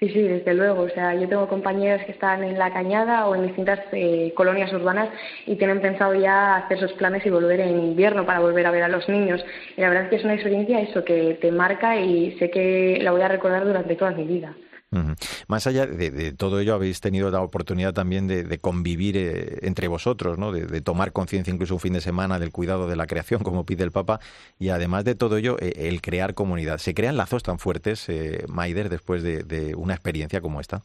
Sí, 0.00 0.08
sí, 0.08 0.22
desde 0.22 0.54
luego. 0.54 0.82
O 0.82 0.88
sea, 0.88 1.14
yo 1.14 1.28
tengo 1.28 1.48
compañeros 1.48 2.02
que 2.04 2.12
están 2.12 2.42
en 2.42 2.58
la 2.58 2.72
cañada 2.72 3.26
o 3.26 3.34
en 3.34 3.46
distintas 3.46 3.80
eh, 3.92 4.32
colonias 4.36 4.72
urbanas 4.72 5.08
y 5.46 5.56
tienen 5.56 5.80
pensado 5.80 6.14
ya 6.14 6.56
hacer 6.56 6.80
sus 6.80 6.92
planes 6.94 7.24
y 7.24 7.30
volver 7.30 7.60
en 7.60 7.78
invierno 7.78 8.26
para 8.26 8.40
volver 8.40 8.66
a 8.66 8.70
ver 8.70 8.82
a 8.82 8.88
los 8.88 9.08
niños. 9.08 9.44
Y 9.76 9.80
la 9.80 9.88
verdad 9.88 10.04
es 10.04 10.10
que 10.10 10.16
es 10.16 10.24
una 10.24 10.34
experiencia 10.34 10.80
eso 10.80 11.04
que 11.04 11.38
te 11.40 11.52
marca 11.52 11.96
y 11.96 12.32
sé 12.38 12.50
que 12.50 12.98
la 13.02 13.12
voy 13.12 13.22
a 13.22 13.28
recordar 13.28 13.64
durante 13.64 13.94
toda 13.94 14.10
mi 14.10 14.24
vida. 14.24 14.54
Más 15.48 15.66
allá 15.66 15.86
de, 15.86 16.32
todo 16.32 16.60
ello, 16.60 16.74
habéis 16.74 17.00
tenido 17.00 17.30
la 17.30 17.40
oportunidad 17.40 17.92
también 17.92 18.26
de, 18.26 18.58
convivir 18.58 19.16
eh, 19.16 19.58
entre 19.62 19.88
vosotros, 19.88 20.38
¿no? 20.38 20.52
de, 20.52 20.80
tomar 20.80 21.12
conciencia 21.12 21.52
incluso 21.52 21.74
un 21.74 21.80
fin 21.80 21.92
de 21.92 22.00
semana 22.00 22.38
del 22.38 22.52
cuidado 22.52 22.88
de 22.88 22.96
la 22.96 23.06
creación, 23.06 23.42
como 23.42 23.64
pide 23.64 23.84
el 23.84 23.92
Papa, 23.92 24.20
y 24.58 24.68
además 24.68 25.04
de 25.04 25.14
todo 25.14 25.36
ello, 25.36 25.56
eh, 25.60 25.88
el 25.88 26.00
crear 26.00 26.34
comunidad. 26.34 26.78
¿Se 26.78 26.94
crean 26.94 27.16
lazos 27.16 27.42
tan 27.42 27.58
fuertes, 27.58 28.08
eh, 28.08 28.44
Maider, 28.48 28.88
después 28.88 29.22
de 29.22 29.74
una 29.76 29.94
experiencia 29.94 30.40
como 30.40 30.60
esta? 30.60 30.82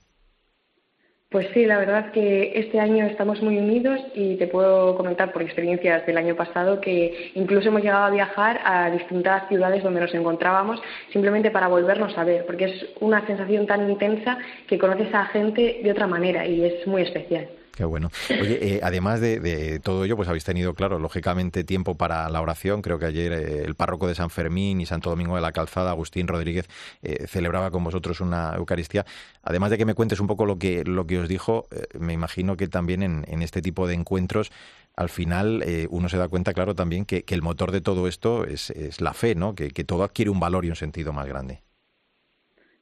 Pues 1.30 1.48
sí, 1.54 1.64
la 1.68 1.78
verdad 1.78 2.12
que 2.12 2.54
este 2.56 2.80
año 2.80 3.06
estamos 3.06 3.40
muy 3.44 3.56
unidos 3.60 4.00
y 4.16 4.36
te 4.38 4.48
puedo 4.48 4.96
comentar 4.96 5.32
por 5.32 5.44
experiencias 5.44 6.04
del 6.08 6.18
año 6.18 6.36
pasado 6.36 6.82
que 6.82 7.32
incluso 7.36 7.68
hemos 7.68 7.84
llegado 7.84 8.06
a 8.06 8.10
viajar 8.10 8.60
a 8.66 8.90
distintas 8.90 9.48
ciudades 9.48 9.84
donde 9.84 10.02
nos 10.02 10.14
encontrábamos 10.16 10.82
simplemente 11.14 11.52
para 11.52 11.68
volvernos 11.68 12.18
a 12.18 12.24
ver, 12.24 12.48
porque 12.48 12.66
es 12.66 12.86
una 13.00 13.24
sensación 13.28 13.68
tan 13.68 13.88
intensa 13.92 14.40
que 14.66 14.80
conoces 14.80 15.14
a 15.14 15.26
gente 15.26 15.82
de 15.84 15.92
otra 15.92 16.08
manera 16.08 16.48
y 16.48 16.66
es 16.66 16.88
muy 16.88 17.04
especial. 17.04 17.59
Qué 17.76 17.86
bueno. 17.86 18.12
Oye, 18.30 18.76
eh, 18.76 18.80
además 18.84 19.22
de, 19.22 19.80
todo 19.82 20.04
ello, 20.04 20.18
pues 20.18 20.28
habéis 20.28 20.44
tenido, 20.44 20.74
claro, 20.74 21.00
lógicamente 21.00 21.64
tiempo 21.64 21.96
para 21.96 22.28
la 22.30 22.42
oración. 22.42 22.82
Creo 22.82 23.00
que 23.00 23.06
ayer 23.06 23.32
eh, 23.32 23.64
el 23.66 23.76
párroco 23.76 24.06
de 24.06 24.16
San 24.16 24.30
Fermín 24.30 24.82
y 24.82 24.86
Santo 24.86 25.10
Domingo 25.10 25.36
de 25.36 25.42
la 25.42 25.54
Calzada, 25.54 25.92
Agustín 25.92 26.28
Rodríguez, 26.28 26.68
eh, 27.04 27.26
celebraba 27.28 27.72
con 27.72 27.84
vosotros 27.84 28.20
una 28.20 28.54
Eucaristía. 28.56 29.06
Además 29.44 29.72
de 29.72 29.78
que 29.78 29.86
me 29.86 29.94
cuentes 29.94 30.20
un 30.20 30.28
poco 30.28 30.46
lo 30.46 30.60
que, 30.60 30.84
lo 30.84 31.08
que 31.08 31.20
os 31.20 31.30
dijo, 31.30 31.68
me 31.98 32.12
imagino 32.12 32.58
que 32.58 32.68
también 32.68 33.02
en, 33.02 33.42
este 33.42 33.62
tipo 33.62 33.88
de 33.88 33.94
encuentros 33.94 34.52
al 34.98 35.08
final 35.08 35.64
uno 35.90 36.10
se 36.10 36.18
da 36.18 36.28
cuenta, 36.28 36.54
claro, 36.54 36.76
también 36.76 37.06
que, 37.06 37.24
el 37.30 37.42
motor 37.42 37.72
de 37.72 37.80
todo 37.80 38.10
esto 38.10 38.44
es, 38.44 38.72
es 38.72 39.00
la 39.00 39.14
fe, 39.14 39.36
¿no? 39.36 39.56
que, 39.56 39.70
todo 39.86 40.04
adquiere 40.04 40.30
un 40.30 40.42
valor 40.42 40.66
y 40.66 40.70
un 40.70 40.76
sentido 40.76 41.14
más 41.14 41.28
grande. 41.28 41.62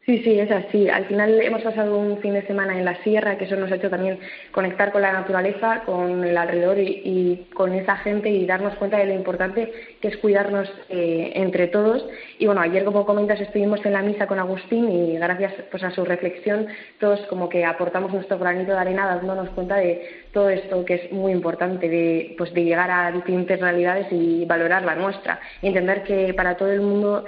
Sí, 0.08 0.20
sí, 0.24 0.40
es 0.40 0.50
así. 0.50 0.88
Al 0.88 1.04
final 1.08 1.42
hemos 1.42 1.62
pasado 1.64 2.00
un 2.00 2.20
fin 2.20 2.34
de 2.34 2.48
semana 2.48 2.78
en 2.78 2.86
la 2.86 2.96
sierra, 3.04 3.38
que 3.38 3.44
eso 3.44 3.58
nos 3.58 3.70
ha 3.70 3.76
hecho 3.76 3.90
también 3.90 4.18
conectar 4.54 4.94
con 4.94 5.02
la 5.02 5.12
naturaleza, 5.12 5.82
con 5.86 6.24
el 6.24 6.38
alrededor 6.38 6.80
y, 6.80 7.46
con 7.54 7.74
esa 7.74 7.98
gente 7.98 8.30
y 8.30 8.46
darnos 8.46 8.76
cuenta 8.76 9.00
de 9.00 9.08
lo 9.08 9.14
importante 9.14 9.70
que 10.00 10.08
es 10.08 10.16
cuidarnos 10.16 10.72
eh, 10.88 11.34
entre 11.36 11.68
todos. 11.68 12.08
Y 12.40 12.46
bueno, 12.46 12.62
ayer, 12.62 12.86
como 12.86 13.06
comentas, 13.06 13.42
estuvimos 13.42 13.86
en 13.86 13.92
la 13.92 14.02
misa 14.02 14.28
con 14.28 14.40
Agustín 14.40 14.90
y 14.90 15.18
gracias 15.18 15.54
pues, 15.72 15.84
a 15.84 15.92
su 15.92 16.06
reflexión, 16.06 16.68
todos 17.02 17.20
como 17.28 17.50
que 17.50 17.66
aportamos 17.66 18.14
nuestro 18.14 18.40
granito 18.40 18.72
de 18.72 18.78
arena 18.78 19.08
dándonos 19.08 19.50
cuenta 19.50 19.76
de 19.76 20.24
todo 20.32 20.50
esto 20.50 20.86
que 20.86 20.94
es 20.94 21.12
muy 21.12 21.34
importante, 21.34 21.90
de, 21.90 22.34
pues, 22.38 22.54
de 22.54 22.64
llegar 22.64 22.90
a 22.92 23.12
diferentes 23.12 23.60
realidades 23.60 24.08
y 24.12 24.46
valorar 24.46 24.86
la 24.86 24.96
nuestra. 24.96 25.42
Y 25.62 25.68
entender 25.68 26.04
que 26.04 26.34
para 26.34 26.56
todo 26.56 26.72
el 26.72 26.80
mundo 26.80 27.26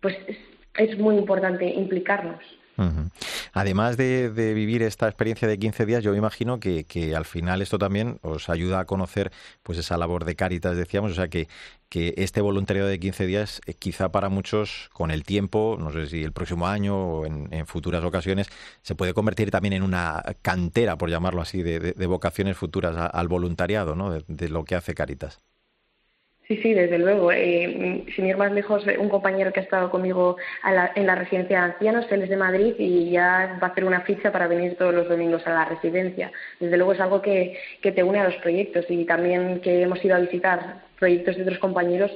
pues 0.00 0.16
es 0.78 0.98
muy 0.98 1.16
importante 1.16 1.66
implicarnos. 1.66 2.42
Además 3.52 3.96
de, 3.96 4.30
vivir 4.54 4.82
esta 4.82 5.06
experiencia 5.06 5.48
de 5.48 5.58
15 5.58 5.86
días, 5.86 6.04
yo 6.04 6.12
me 6.12 6.18
imagino 6.18 6.60
que, 6.60 6.84
al 7.16 7.24
final 7.24 7.62
esto 7.62 7.78
también 7.78 8.18
os 8.22 8.48
ayuda 8.50 8.80
a 8.80 8.84
conocer 8.84 9.32
pues 9.62 9.78
esa 9.78 9.96
labor 9.96 10.24
de 10.24 10.36
Cáritas, 10.36 10.76
decíamos, 10.76 11.12
o 11.12 11.14
sea 11.14 11.28
que, 11.28 11.48
que 11.88 12.14
este 12.18 12.40
voluntariado 12.40 12.88
de 12.88 12.98
15 12.98 13.26
días 13.26 13.60
eh, 13.66 13.74
quizá 13.74 14.10
para 14.10 14.28
muchos 14.28 14.90
con 14.92 15.10
el 15.10 15.24
tiempo, 15.24 15.76
no 15.80 15.90
sé 15.90 16.06
si 16.06 16.22
el 16.22 16.32
próximo 16.32 16.66
año 16.66 16.96
o 16.96 17.26
en, 17.26 17.66
futuras 17.66 18.04
ocasiones, 18.04 18.48
se 18.82 18.94
puede 18.94 19.14
convertir 19.14 19.50
también 19.50 19.72
en 19.72 19.82
una 19.82 20.22
cantera, 20.42 20.98
por 20.98 21.08
llamarlo 21.10 21.40
así, 21.40 21.62
de, 21.62 22.06
vocaciones 22.06 22.56
futuras 22.56 22.94
al 23.12 23.28
voluntariado, 23.28 23.94
¿no? 23.94 24.10
de 24.10 24.48
lo 24.48 24.64
que 24.64 24.74
hace 24.74 24.94
Cáritas. 24.94 25.40
Sí, 26.48 26.58
sí, 26.62 26.74
desde 26.74 26.98
luego. 26.98 27.32
Eh, 27.32 28.04
sin 28.14 28.26
ir 28.26 28.36
más 28.36 28.52
lejos, 28.52 28.84
un 28.98 29.08
compañero 29.08 29.52
que 29.52 29.58
ha 29.60 29.62
estado 29.64 29.90
conmigo 29.90 30.36
en 30.94 31.06
la 31.06 31.14
residencia 31.16 31.58
de 31.58 31.64
ancianos, 31.72 32.06
él 32.10 32.22
es 32.22 32.28
de 32.28 32.36
Madrid 32.36 32.74
y 32.78 33.10
ya 33.10 33.58
va 33.60 33.66
a 33.66 33.70
hacer 33.70 33.84
una 33.84 34.02
ficha 34.02 34.30
para 34.30 34.46
venir 34.46 34.76
todos 34.76 34.94
los 34.94 35.08
domingos 35.08 35.44
a 35.46 35.50
la 35.50 35.64
residencia. 35.64 36.30
Desde 36.60 36.76
luego 36.76 36.92
es 36.92 37.00
algo 37.00 37.20
que, 37.20 37.58
que 37.82 37.90
te 37.90 38.04
une 38.04 38.20
a 38.20 38.24
los 38.24 38.36
proyectos 38.36 38.84
y 38.88 39.04
también 39.04 39.60
que 39.60 39.82
hemos 39.82 40.04
ido 40.04 40.14
a 40.14 40.20
visitar 40.20 40.82
proyectos 41.00 41.36
de 41.36 41.42
otros 41.42 41.58
compañeros, 41.58 42.12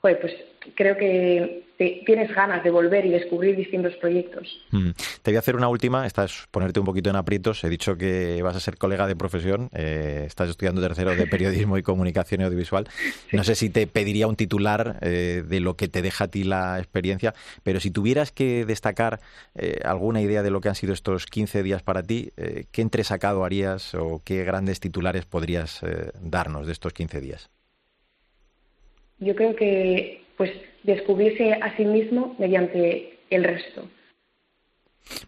pues 0.00 0.34
creo 0.74 0.96
que 0.96 1.64
tienes 1.76 2.32
ganas 2.34 2.62
de 2.62 2.70
volver 2.70 3.04
y 3.04 3.10
descubrir 3.10 3.56
distintos 3.56 3.94
proyectos. 3.96 4.64
Mm. 4.70 4.90
Te 5.22 5.30
voy 5.30 5.36
a 5.36 5.40
hacer 5.40 5.56
una 5.56 5.68
última, 5.68 6.06
estás 6.06 6.46
ponerte 6.50 6.78
un 6.78 6.86
poquito 6.86 7.10
en 7.10 7.16
aprietos. 7.16 7.64
He 7.64 7.68
dicho 7.68 7.96
que 7.96 8.40
vas 8.42 8.56
a 8.56 8.60
ser 8.60 8.76
colega 8.76 9.06
de 9.06 9.16
profesión, 9.16 9.70
eh, 9.74 10.24
estás 10.26 10.48
estudiando 10.48 10.80
tercero 10.80 11.16
de 11.16 11.26
periodismo 11.26 11.76
y 11.76 11.82
comunicación 11.82 12.42
audiovisual. 12.42 12.88
No 13.32 13.42
sé 13.44 13.54
si 13.54 13.70
te 13.70 13.86
pediría 13.86 14.26
un 14.28 14.36
titular 14.36 14.98
eh, 15.00 15.42
de 15.46 15.60
lo 15.60 15.76
que 15.76 15.88
te 15.88 16.02
deja 16.02 16.24
a 16.24 16.28
ti 16.28 16.44
la 16.44 16.78
experiencia, 16.78 17.34
pero 17.62 17.80
si 17.80 17.90
tuvieras 17.90 18.30
que 18.30 18.64
destacar 18.64 19.20
eh, 19.54 19.80
alguna 19.84 20.20
idea 20.20 20.42
de 20.42 20.50
lo 20.50 20.60
que 20.60 20.68
han 20.68 20.74
sido 20.76 20.92
estos 20.92 21.26
15 21.26 21.62
días 21.62 21.82
para 21.82 22.02
ti, 22.02 22.30
¿qué 22.70 22.82
entresacado 22.82 23.44
harías 23.44 23.94
o 23.94 24.22
qué 24.24 24.44
grandes 24.44 24.80
titulares 24.80 25.24
podrías 25.24 25.80
darnos 26.20 26.66
de 26.66 26.72
estos 26.72 26.92
15 26.92 27.20
días? 27.20 27.50
Yo 29.18 29.34
creo 29.34 29.54
que 29.54 30.23
pues 30.36 30.50
descubrirse 30.82 31.54
a 31.54 31.76
sí 31.76 31.84
mismo 31.84 32.34
mediante 32.38 33.18
el 33.30 33.44
resto. 33.44 33.88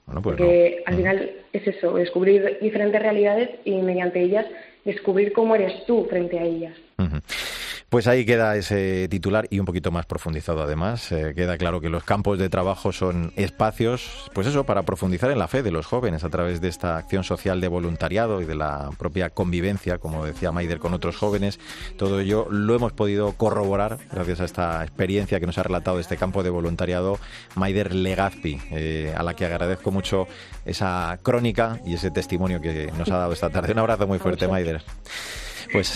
Bueno, 0.06 0.22
pues 0.22 0.36
Porque 0.36 0.82
al 0.86 0.96
final 0.96 1.30
es 1.52 1.66
eso, 1.66 1.94
descubrir 1.94 2.58
diferentes 2.60 3.00
realidades 3.00 3.50
y 3.64 3.72
mediante 3.82 4.22
ellas 4.22 4.46
descubrir 4.84 5.32
cómo 5.32 5.54
eres 5.54 5.84
tú 5.86 6.06
frente 6.08 6.38
a 6.38 6.44
ellas. 6.44 6.76
Pues 7.88 8.08
ahí 8.08 8.26
queda 8.26 8.56
ese 8.56 9.06
titular 9.08 9.46
y 9.48 9.60
un 9.60 9.64
poquito 9.64 9.92
más 9.92 10.06
profundizado 10.06 10.60
además. 10.60 11.12
Eh, 11.12 11.34
queda 11.36 11.56
claro 11.56 11.80
que 11.80 11.88
los 11.88 12.02
campos 12.02 12.36
de 12.36 12.48
trabajo 12.48 12.90
son 12.90 13.32
espacios, 13.36 14.28
pues 14.34 14.48
eso, 14.48 14.64
para 14.64 14.82
profundizar 14.82 15.30
en 15.30 15.38
la 15.38 15.46
fe 15.46 15.62
de 15.62 15.70
los 15.70 15.86
jóvenes 15.86 16.24
a 16.24 16.28
través 16.28 16.60
de 16.60 16.68
esta 16.68 16.96
acción 16.96 17.22
social 17.22 17.60
de 17.60 17.68
voluntariado 17.68 18.42
y 18.42 18.44
de 18.44 18.56
la 18.56 18.90
propia 18.98 19.30
convivencia, 19.30 19.98
como 19.98 20.24
decía 20.26 20.50
Maider, 20.50 20.80
con 20.80 20.94
otros 20.94 21.16
jóvenes. 21.16 21.60
Todo 21.96 22.18
ello 22.18 22.48
lo 22.50 22.74
hemos 22.74 22.92
podido 22.92 23.32
corroborar 23.34 23.98
gracias 24.10 24.40
a 24.40 24.44
esta 24.46 24.82
experiencia 24.82 25.38
que 25.38 25.46
nos 25.46 25.56
ha 25.58 25.62
relatado 25.62 26.00
este 26.00 26.16
campo 26.16 26.42
de 26.42 26.50
voluntariado 26.50 27.20
Maider 27.54 27.94
Legazpi, 27.94 28.60
eh, 28.72 29.14
a 29.16 29.22
la 29.22 29.34
que 29.34 29.46
agradezco 29.46 29.92
mucho 29.92 30.26
esa 30.64 31.20
crónica 31.22 31.78
y 31.86 31.94
ese 31.94 32.10
testimonio 32.10 32.60
que 32.60 32.90
nos 32.98 33.08
ha 33.12 33.18
dado 33.18 33.32
esta 33.32 33.48
tarde. 33.48 33.72
Un 33.72 33.78
abrazo 33.78 34.08
muy 34.08 34.18
fuerte, 34.18 34.48
Maider. 34.48 34.82
Pues, 35.72 35.92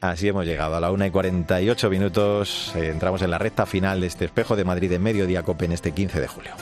Así 0.00 0.28
hemos 0.28 0.46
llegado 0.46 0.76
a 0.76 0.80
la 0.80 0.90
1 0.90 1.06
y 1.06 1.10
48 1.10 1.90
minutos. 1.90 2.72
Eh, 2.74 2.88
entramos 2.88 3.20
en 3.20 3.30
la 3.30 3.38
recta 3.38 3.66
final 3.66 4.00
de 4.00 4.06
este 4.06 4.24
espejo 4.24 4.56
de 4.56 4.64
Madrid 4.64 4.90
en 4.92 5.02
Mediodía 5.02 5.42
Cope 5.42 5.66
en 5.66 5.72
este 5.72 5.92
15 5.92 6.20
de 6.20 6.26
julio. 6.26 6.52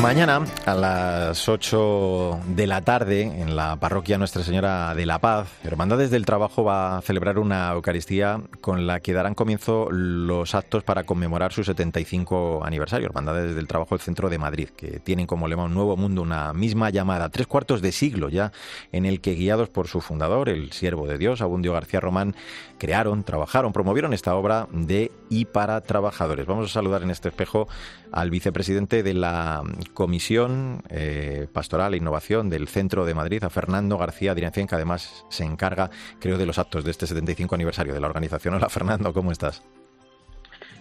Mañana 0.00 0.46
a 0.64 0.74
las 0.74 1.46
8 1.46 2.40
de 2.56 2.66
la 2.66 2.80
tarde 2.80 3.20
en 3.20 3.54
la 3.54 3.76
parroquia 3.76 4.16
Nuestra 4.16 4.42
Señora 4.42 4.94
de 4.94 5.04
la 5.04 5.18
Paz, 5.18 5.48
Hermandades 5.62 6.10
del 6.10 6.24
Trabajo 6.24 6.64
va 6.64 6.96
a 6.96 7.02
celebrar 7.02 7.38
una 7.38 7.70
Eucaristía 7.72 8.40
con 8.62 8.86
la 8.86 9.00
que 9.00 9.12
darán 9.12 9.34
comienzo 9.34 9.88
los 9.90 10.54
actos 10.54 10.84
para 10.84 11.04
conmemorar 11.04 11.52
su 11.52 11.64
75 11.64 12.64
aniversario. 12.64 13.08
Hermandades 13.08 13.54
del 13.54 13.68
Trabajo 13.68 13.94
del 13.94 14.02
Centro 14.02 14.30
de 14.30 14.38
Madrid, 14.38 14.70
que 14.70 15.00
tienen 15.00 15.26
como 15.26 15.48
lema 15.48 15.64
un 15.64 15.74
nuevo 15.74 15.98
mundo, 15.98 16.22
una 16.22 16.54
misma 16.54 16.88
llamada, 16.88 17.28
tres 17.28 17.46
cuartos 17.46 17.82
de 17.82 17.92
siglo 17.92 18.30
ya, 18.30 18.52
en 18.92 19.04
el 19.04 19.20
que 19.20 19.34
guiados 19.34 19.68
por 19.68 19.86
su 19.86 20.00
fundador, 20.00 20.48
el 20.48 20.72
siervo 20.72 21.06
de 21.06 21.18
Dios, 21.18 21.42
Abundio 21.42 21.74
García 21.74 22.00
Román, 22.00 22.34
crearon, 22.78 23.22
trabajaron, 23.22 23.74
promovieron 23.74 24.14
esta 24.14 24.34
obra 24.34 24.66
de 24.72 25.12
y 25.30 25.46
para 25.46 25.80
trabajadores. 25.80 26.44
Vamos 26.44 26.66
a 26.70 26.74
saludar 26.74 27.02
en 27.02 27.10
este 27.10 27.28
espejo 27.28 27.68
al 28.12 28.28
vicepresidente 28.28 29.02
de 29.02 29.14
la 29.14 29.62
Comisión 29.94 30.82
eh, 30.90 31.46
Pastoral 31.50 31.94
e 31.94 31.96
Innovación 31.96 32.50
del 32.50 32.68
Centro 32.68 33.06
de 33.06 33.14
Madrid, 33.14 33.42
a 33.44 33.48
Fernando 33.48 33.96
García 33.96 34.34
Dirección, 34.34 34.66
que 34.66 34.74
además 34.74 35.24
se 35.30 35.44
encarga, 35.44 35.88
creo, 36.18 36.36
de 36.36 36.44
los 36.44 36.58
actos 36.58 36.84
de 36.84 36.90
este 36.90 37.06
75 37.06 37.54
aniversario 37.54 37.94
de 37.94 38.00
la 38.00 38.08
organización. 38.08 38.54
Hola, 38.54 38.68
Fernando, 38.68 39.14
¿cómo 39.14 39.32
estás? 39.32 39.62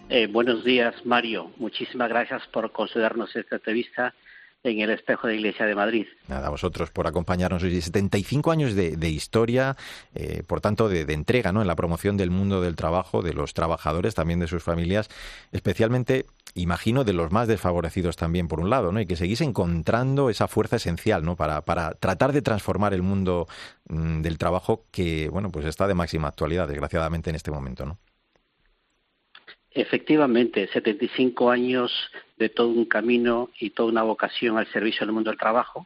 Eh, 0.10 0.26
buenos 0.26 0.64
días, 0.64 0.96
Mario. 1.06 1.52
Muchísimas 1.58 2.10
gracias 2.10 2.42
por 2.48 2.72
concedernos 2.72 3.36
esta 3.36 3.58
entrevista 3.58 4.16
en 4.64 4.82
el 4.82 4.90
espejo 4.90 5.28
de 5.28 5.36
Iglesia 5.36 5.66
de 5.66 5.76
Madrid. 5.76 6.08
Nada, 6.28 6.48
a 6.48 6.50
vosotros 6.50 6.92
por 6.92 7.08
acompañarnos 7.08 7.64
hoy. 7.64 7.80
75 7.80 8.52
años 8.52 8.76
de, 8.76 9.10
historia, 9.10 9.78
eh, 10.14 10.44
por 10.46 10.60
tanto, 10.60 10.90
de, 10.90 11.02
entrega 11.14 11.52
¿no? 11.52 11.62
en 11.62 11.68
la 11.68 11.76
promoción 11.76 12.18
del 12.18 12.30
mundo 12.30 12.62
del 12.62 12.76
trabajo, 12.76 13.22
de 13.22 13.34
los 13.34 13.54
trabajadores, 13.54 14.16
también 14.16 14.40
de 14.40 14.48
sus 14.48 14.62
familias, 14.62 15.10
especialmente, 15.52 16.26
imagino, 16.56 17.04
de 17.04 17.14
los 17.14 17.32
más 17.32 17.48
desfavorecidos 17.48 18.18
también, 18.18 18.48
por 18.48 18.60
un 18.60 18.70
lado, 18.70 18.92
¿no? 18.92 19.00
y 19.00 19.06
que 19.06 19.16
seguís 19.16 19.42
encontrando 19.42 20.30
esa 20.30 20.48
fuerza 20.48 20.76
esencial 20.76 21.24
¿no? 21.24 21.36
para, 21.36 21.62
para 21.62 21.92
tratar 21.92 22.34
de 22.34 22.42
transformar 22.42 22.94
el 22.94 23.02
mundo 23.02 23.48
mm, 23.88 24.22
del 24.22 24.38
trabajo 24.38 24.86
que, 24.92 25.30
bueno, 25.30 25.52
pues 25.52 25.66
está 25.66 25.88
de 25.88 25.94
máxima 25.94 26.28
actualidad, 26.28 26.68
desgraciadamente, 26.68 27.30
en 27.30 27.38
este 27.38 27.52
momento, 27.52 27.86
¿no? 27.86 27.98
Efectivamente, 29.72 30.68
75 30.74 31.52
años 31.52 31.92
de 32.40 32.50
todo 32.50 32.70
un 32.70 32.86
camino 32.86 33.50
y 33.60 33.72
toda 33.72 33.90
una 33.90 34.04
vocación 34.04 34.58
al 34.58 34.68
servicio 34.68 35.06
del 35.06 35.14
mundo 35.14 35.30
del 35.30 35.38
trabajo, 35.38 35.86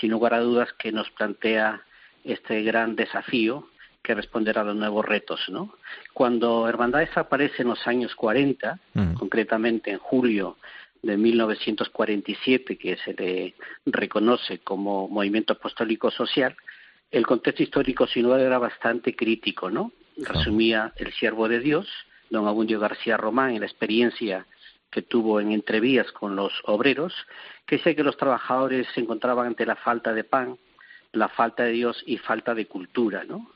sin 0.00 0.12
lugar 0.12 0.34
a 0.34 0.40
dudas 0.40 0.72
que 0.74 0.92
nos 0.92 1.10
plantea 1.10 1.82
este 2.24 2.62
gran 2.62 2.96
desafío 2.96 3.68
que 4.02 4.14
responder 4.14 4.58
a 4.58 4.64
los 4.64 4.76
nuevos 4.76 5.04
retos. 5.04 5.40
¿no? 5.48 5.74
Cuando 6.12 6.68
Hermandades 6.68 7.16
aparece 7.16 7.62
en 7.62 7.68
los 7.68 7.86
años 7.86 8.14
40, 8.14 8.78
concretamente 9.18 9.90
en 9.90 9.98
julio 9.98 10.58
de 11.02 11.16
1947, 11.16 12.78
que 12.78 12.96
se 12.98 13.14
le 13.14 13.54
reconoce 13.84 14.58
como 14.58 15.08
movimiento 15.08 15.54
apostólico 15.54 16.10
social, 16.10 16.56
el 17.10 17.26
contexto 17.26 17.62
histórico 17.62 18.06
sin 18.06 18.24
duda 18.24 18.40
era 18.40 18.58
bastante 18.58 19.14
crítico, 19.14 19.70
¿no? 19.70 19.92
Resumía 20.16 20.92
el 20.96 21.12
siervo 21.12 21.48
de 21.48 21.60
Dios, 21.60 21.88
don 22.30 22.46
Abundio 22.46 22.80
García 22.80 23.16
Román, 23.16 23.50
en 23.52 23.60
la 23.60 23.66
experiencia 23.66 24.46
que 24.94 25.02
tuvo 25.02 25.40
en 25.40 25.50
entrevías 25.50 26.10
con 26.12 26.36
los 26.36 26.52
obreros, 26.66 27.12
que 27.66 27.80
sé 27.80 27.96
que 27.96 28.04
los 28.04 28.16
trabajadores 28.16 28.86
se 28.94 29.00
encontraban 29.00 29.48
ante 29.48 29.66
la 29.66 29.74
falta 29.74 30.12
de 30.12 30.22
pan, 30.22 30.56
la 31.10 31.28
falta 31.28 31.64
de 31.64 31.72
Dios 31.72 32.00
y 32.06 32.16
falta 32.18 32.54
de 32.54 32.66
cultura, 32.66 33.24
¿no? 33.24 33.50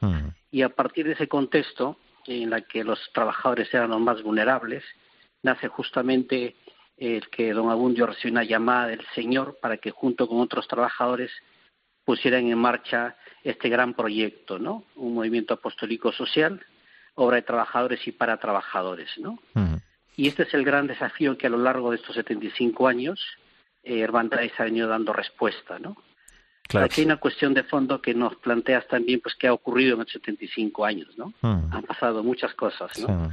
Y 0.50 0.62
a 0.62 0.68
partir 0.70 1.06
de 1.06 1.12
ese 1.12 1.28
contexto, 1.28 1.96
en 2.26 2.50
la 2.50 2.62
que 2.62 2.82
los 2.82 2.98
trabajadores 3.12 3.72
eran 3.72 3.90
los 3.90 4.00
más 4.00 4.20
vulnerables, 4.20 4.82
nace 5.44 5.68
justamente 5.68 6.56
el 6.96 7.28
que 7.28 7.52
don 7.52 7.70
Abundio 7.70 8.06
recibe 8.06 8.32
una 8.32 8.42
llamada 8.42 8.88
del 8.88 9.06
Señor 9.14 9.58
para 9.62 9.76
que 9.76 9.92
junto 9.92 10.26
con 10.26 10.40
otros 10.40 10.66
trabajadores 10.66 11.30
pusieran 12.04 12.48
en 12.48 12.58
marcha 12.58 13.16
este 13.44 13.68
gran 13.68 13.94
proyecto, 13.94 14.58
¿no? 14.58 14.84
Un 14.96 15.14
movimiento 15.14 15.54
apostólico 15.54 16.10
social, 16.10 16.60
obra 17.14 17.36
de 17.36 17.42
trabajadores 17.42 18.04
y 18.08 18.10
para 18.10 18.38
trabajadores, 18.38 19.10
¿no? 19.18 19.38
Y 20.18 20.26
este 20.26 20.42
es 20.42 20.52
el 20.52 20.64
gran 20.64 20.88
desafío 20.88 21.38
que 21.38 21.46
a 21.46 21.50
lo 21.50 21.58
largo 21.58 21.90
de 21.90 21.96
estos 21.96 22.16
75 22.16 22.88
años 22.88 23.24
eh, 23.84 24.00
Hermandades 24.00 24.50
ha 24.58 24.64
venido 24.64 24.88
dando 24.88 25.12
respuesta, 25.12 25.78
¿no? 25.78 25.96
Claro. 26.66 26.86
Aquí 26.86 27.02
hay 27.02 27.06
una 27.06 27.18
cuestión 27.18 27.54
de 27.54 27.62
fondo 27.62 28.02
que 28.02 28.14
nos 28.14 28.34
planteas 28.34 28.88
también, 28.88 29.20
pues, 29.20 29.36
qué 29.36 29.46
ha 29.46 29.52
ocurrido 29.52 29.94
en 29.94 30.00
estos 30.00 30.14
75 30.14 30.84
años, 30.84 31.16
¿no? 31.16 31.32
Mm. 31.40 31.72
Han 31.72 31.82
pasado 31.84 32.24
muchas 32.24 32.52
cosas, 32.54 32.98
¿no? 32.98 33.30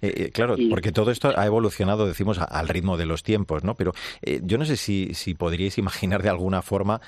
Eh, 0.00 0.30
claro, 0.32 0.56
porque 0.70 0.92
todo 0.92 1.10
esto 1.10 1.32
ha 1.36 1.46
evolucionado, 1.46 2.06
decimos, 2.06 2.38
al 2.38 2.68
ritmo 2.68 2.96
de 2.96 3.06
los 3.06 3.22
tiempos, 3.22 3.64
¿no? 3.64 3.74
Pero 3.74 3.92
eh, 4.22 4.40
yo 4.42 4.58
no 4.58 4.64
sé 4.64 4.76
si, 4.76 5.14
si, 5.14 5.34
podríais 5.34 5.78
imaginar 5.78 6.22
de 6.22 6.28
alguna 6.28 6.62
forma 6.62 7.00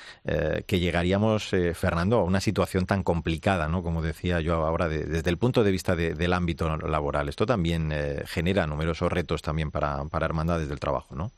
que 0.67 0.79
llegaríamos, 0.79 1.51
Fernando, 1.73 2.17
a 2.17 2.23
una 2.23 2.41
situación 2.41 2.85
tan 2.85 3.03
complicada, 3.03 3.67
¿no? 3.67 3.83
Como 3.83 4.01
decía 4.01 4.41
yo 4.41 4.55
ahora, 4.65 4.89
desde 4.89 5.29
el 5.29 5.37
punto 5.37 5.63
de 5.63 5.71
vista 5.71 5.95
del 5.95 6.33
ámbito 6.33 6.75
laboral. 6.77 7.29
Esto 7.29 7.45
también 7.45 7.93
genera 8.25 8.67
numerosos 8.67 9.11
retos 9.11 9.41
también 9.41 9.71
para, 9.71 10.03
para 10.05 10.25
hermandades 10.25 10.67
del 10.67 10.79
trabajo, 10.79 11.15
¿no? 11.15 11.31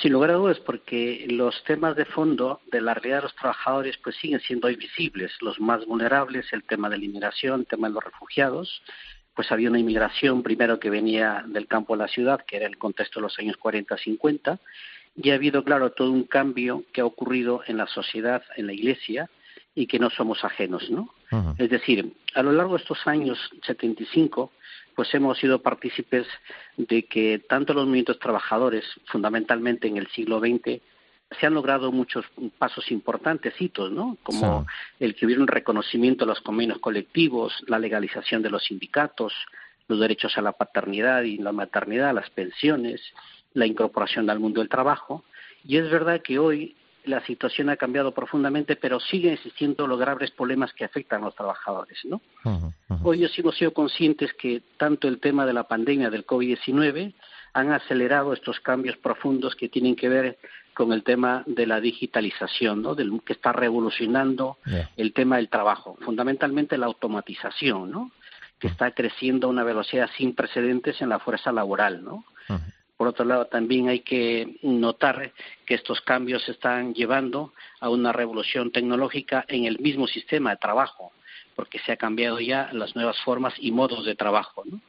Sin 0.00 0.12
lugar 0.12 0.30
a 0.30 0.34
dudas, 0.34 0.58
porque 0.60 1.26
los 1.28 1.62
temas 1.64 1.94
de 1.94 2.06
fondo 2.06 2.60
de 2.72 2.80
la 2.80 2.94
realidad 2.94 3.18
de 3.18 3.22
los 3.24 3.34
trabajadores 3.36 3.96
pues 4.02 4.16
siguen 4.16 4.40
siendo 4.40 4.70
invisibles. 4.70 5.30
Los 5.40 5.60
más 5.60 5.84
vulnerables, 5.84 6.50
el 6.52 6.64
tema 6.64 6.88
de 6.88 6.98
la 6.98 7.04
inmigración, 7.04 7.60
el 7.60 7.66
tema 7.66 7.88
de 7.88 7.94
los 7.94 8.04
refugiados, 8.04 8.82
pues 9.34 9.50
había 9.50 9.68
una 9.68 9.78
inmigración 9.78 10.42
primero 10.42 10.78
que 10.78 10.90
venía 10.90 11.44
del 11.46 11.66
campo 11.66 11.94
a 11.94 11.98
la 11.98 12.08
ciudad, 12.08 12.40
que 12.46 12.56
era 12.56 12.66
el 12.66 12.78
contexto 12.78 13.20
de 13.20 13.24
los 13.24 13.38
años 13.38 13.56
40-50, 13.58 14.58
y 15.16 15.30
ha 15.30 15.34
habido, 15.34 15.64
claro, 15.64 15.92
todo 15.92 16.10
un 16.10 16.24
cambio 16.24 16.84
que 16.92 17.00
ha 17.00 17.04
ocurrido 17.04 17.62
en 17.66 17.76
la 17.76 17.86
sociedad, 17.86 18.42
en 18.56 18.66
la 18.66 18.72
Iglesia, 18.72 19.28
y 19.74 19.86
que 19.86 19.98
no 19.98 20.10
somos 20.10 20.44
ajenos, 20.44 20.88
¿no? 20.90 21.12
Es 21.58 21.68
decir, 21.68 22.12
a 22.34 22.44
lo 22.44 22.52
largo 22.52 22.76
de 22.76 22.82
estos 22.82 23.04
años 23.08 23.38
75, 23.66 24.52
pues 24.94 25.12
hemos 25.14 25.36
sido 25.38 25.62
partícipes 25.62 26.26
de 26.76 27.06
que 27.06 27.40
tanto 27.48 27.74
los 27.74 27.84
movimientos 27.84 28.20
trabajadores, 28.20 28.84
fundamentalmente 29.06 29.88
en 29.88 29.96
el 29.96 30.06
siglo 30.08 30.38
XX, 30.38 30.80
se 31.30 31.46
han 31.46 31.54
logrado 31.54 31.90
muchos 31.90 32.24
pasos 32.58 32.90
importantes, 32.90 33.60
hitos, 33.60 33.90
¿no? 33.90 34.16
Como 34.22 34.66
el 35.00 35.14
que 35.14 35.26
hubiera 35.26 35.42
un 35.42 35.48
reconocimiento 35.48 36.24
de 36.24 36.30
los 36.30 36.40
convenios 36.40 36.78
colectivos, 36.78 37.52
la 37.66 37.78
legalización 37.78 38.42
de 38.42 38.50
los 38.50 38.64
sindicatos, 38.64 39.32
los 39.88 40.00
derechos 40.00 40.36
a 40.38 40.42
la 40.42 40.52
paternidad 40.52 41.22
y 41.22 41.38
la 41.38 41.52
maternidad, 41.52 42.14
las 42.14 42.30
pensiones, 42.30 43.00
la 43.52 43.66
incorporación 43.66 44.30
al 44.30 44.40
mundo 44.40 44.60
del 44.60 44.68
trabajo. 44.68 45.24
Y 45.64 45.76
es 45.76 45.90
verdad 45.90 46.22
que 46.22 46.38
hoy 46.38 46.76
la 47.04 47.24
situación 47.26 47.68
ha 47.68 47.76
cambiado 47.76 48.12
profundamente, 48.12 48.76
pero 48.76 48.98
siguen 48.98 49.34
existiendo 49.34 49.86
los 49.86 49.98
graves 49.98 50.30
problemas 50.30 50.72
que 50.72 50.84
afectan 50.84 51.22
a 51.22 51.26
los 51.26 51.34
trabajadores, 51.34 51.98
¿no? 52.04 52.20
Hoy 53.02 53.28
hemos 53.36 53.56
sido 53.56 53.72
conscientes 53.72 54.32
que 54.34 54.62
tanto 54.78 55.08
el 55.08 55.20
tema 55.20 55.44
de 55.44 55.52
la 55.52 55.64
pandemia 55.64 56.10
del 56.10 56.26
COVID-19 56.26 57.12
han 57.52 57.72
acelerado 57.72 58.32
estos 58.32 58.58
cambios 58.60 58.96
profundos 58.96 59.54
que 59.54 59.68
tienen 59.68 59.96
que 59.96 60.08
ver 60.08 60.38
con 60.74 60.92
el 60.92 61.02
tema 61.02 61.44
de 61.46 61.66
la 61.66 61.80
digitalización, 61.80 62.82
¿no? 62.82 62.94
Del, 62.94 63.20
que 63.24 63.32
está 63.32 63.52
revolucionando 63.52 64.58
el 64.96 65.12
tema 65.12 65.36
del 65.36 65.48
trabajo, 65.48 65.96
fundamentalmente 66.00 66.76
la 66.76 66.86
automatización, 66.86 67.90
¿no? 67.90 68.10
Que 68.58 68.66
está 68.66 68.90
creciendo 68.90 69.46
a 69.46 69.50
una 69.50 69.64
velocidad 69.64 70.10
sin 70.16 70.34
precedentes 70.34 71.00
en 71.00 71.08
la 71.08 71.20
fuerza 71.20 71.52
laboral, 71.52 72.04
¿no? 72.04 72.24
Por 72.96 73.08
otro 73.08 73.24
lado, 73.24 73.46
también 73.46 73.88
hay 73.88 74.00
que 74.00 74.58
notar 74.62 75.32
que 75.66 75.74
estos 75.74 76.00
cambios 76.00 76.48
están 76.48 76.94
llevando 76.94 77.52
a 77.80 77.88
una 77.88 78.12
revolución 78.12 78.70
tecnológica 78.70 79.44
en 79.48 79.64
el 79.64 79.78
mismo 79.80 80.06
sistema 80.06 80.50
de 80.50 80.56
trabajo 80.58 81.12
porque 81.54 81.78
se 81.80 81.92
ha 81.92 81.96
cambiado 81.96 82.40
ya 82.40 82.70
las 82.72 82.94
nuevas 82.94 83.16
formas 83.22 83.54
y 83.58 83.70
modos 83.70 84.04
de 84.04 84.14
trabajo, 84.14 84.62
¿no? 84.64 84.80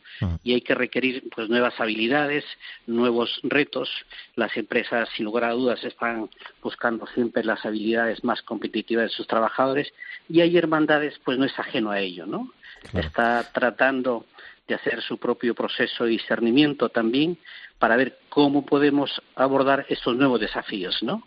Y 0.43 0.53
hay 0.53 0.61
que 0.61 0.75
requerir 0.75 1.23
pues 1.33 1.49
nuevas 1.49 1.79
habilidades, 1.79 2.45
nuevos 2.87 3.39
retos. 3.43 3.89
Las 4.35 4.55
empresas, 4.55 5.09
sin 5.15 5.25
lugar 5.25 5.43
a 5.45 5.51
dudas, 5.51 5.83
están 5.83 6.29
buscando 6.61 7.05
siempre 7.07 7.43
las 7.43 7.65
habilidades 7.65 8.23
más 8.23 8.41
competitivas 8.41 9.05
de 9.05 9.15
sus 9.15 9.27
trabajadores 9.27 9.93
y 10.29 10.41
hay 10.41 10.57
hermandades, 10.57 11.19
pues 11.23 11.37
no 11.37 11.45
es 11.45 11.57
ajeno 11.59 11.91
a 11.91 11.99
ello, 11.99 12.25
¿no? 12.25 12.51
Está 12.93 13.51
tratando 13.51 14.25
de 14.67 14.75
hacer 14.75 15.01
su 15.01 15.17
propio 15.17 15.53
proceso 15.53 16.05
de 16.05 16.11
discernimiento 16.11 16.89
también 16.89 17.37
para 17.77 17.97
ver 17.97 18.17
cómo 18.29 18.65
podemos 18.65 19.21
abordar 19.35 19.85
estos 19.89 20.15
nuevos 20.15 20.39
desafíos, 20.39 21.03
¿no? 21.03 21.23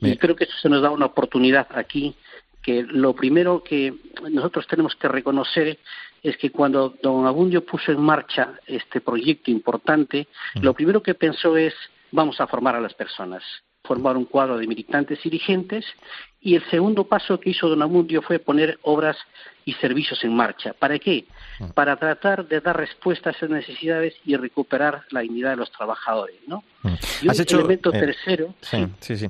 Y 0.00 0.16
creo 0.16 0.36
que 0.36 0.44
eso 0.44 0.56
se 0.60 0.68
nos 0.68 0.82
da 0.82 0.90
una 0.90 1.06
oportunidad 1.06 1.66
aquí 1.70 2.14
que 2.62 2.82
lo 2.82 3.14
primero 3.14 3.62
que 3.62 3.94
nosotros 4.30 4.66
tenemos 4.66 4.94
que 4.96 5.08
reconocer 5.08 5.78
es 6.22 6.36
que 6.36 6.50
cuando 6.50 6.94
don 7.02 7.26
Abundio 7.26 7.64
puso 7.64 7.90
en 7.90 8.00
marcha 8.00 8.60
este 8.66 9.00
proyecto 9.00 9.50
importante, 9.50 10.28
lo 10.60 10.72
primero 10.72 11.02
que 11.02 11.14
pensó 11.14 11.56
es 11.56 11.74
vamos 12.12 12.40
a 12.40 12.46
formar 12.46 12.76
a 12.76 12.80
las 12.80 12.94
personas. 12.94 13.42
formar 13.84 14.16
un 14.16 14.26
cuadro 14.26 14.58
de 14.58 14.66
militantes 14.68 15.20
dirigentes 15.24 15.84
y 16.40 16.54
el 16.54 16.62
segundo 16.70 17.04
paso 17.04 17.40
que 17.40 17.50
hizo 17.50 17.68
Don 17.68 17.82
Amundio 17.82 18.22
fue 18.22 18.38
poner 18.38 18.78
obras 18.82 19.16
y 19.64 19.72
servicios 19.74 20.22
en 20.22 20.36
marcha. 20.36 20.72
¿Para 20.72 21.00
qué? 21.00 21.24
Para 21.74 21.96
tratar 21.96 22.46
de 22.46 22.60
dar 22.60 22.76
respuesta 22.76 23.30
a 23.30 23.32
esas 23.32 23.50
necesidades 23.50 24.14
y 24.24 24.36
recuperar 24.36 25.02
la 25.10 25.20
dignidad 25.20 25.50
de 25.50 25.56
los 25.56 25.72
trabajadores, 25.72 26.36
¿no? 26.46 26.62
Y 27.22 27.28
¿Has 27.28 27.38
un 27.38 27.42
hecho, 27.42 27.58
elemento 27.58 27.92
eh, 27.92 27.98
tercero... 27.98 28.54
Sí, 28.60 28.86
sí, 29.00 29.16
sí. 29.16 29.26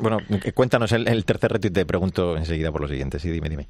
Bueno, 0.00 0.18
eh, 0.44 0.52
cuéntanos 0.52 0.92
el, 0.92 1.06
el 1.08 1.24
tercer 1.24 1.52
reto 1.52 1.66
y 1.66 1.70
te 1.70 1.86
pregunto 1.86 2.36
enseguida 2.36 2.70
por 2.72 2.80
lo 2.80 2.88
siguiente. 2.88 3.18
Sí, 3.18 3.30
dime, 3.30 3.48
dime. 3.48 3.68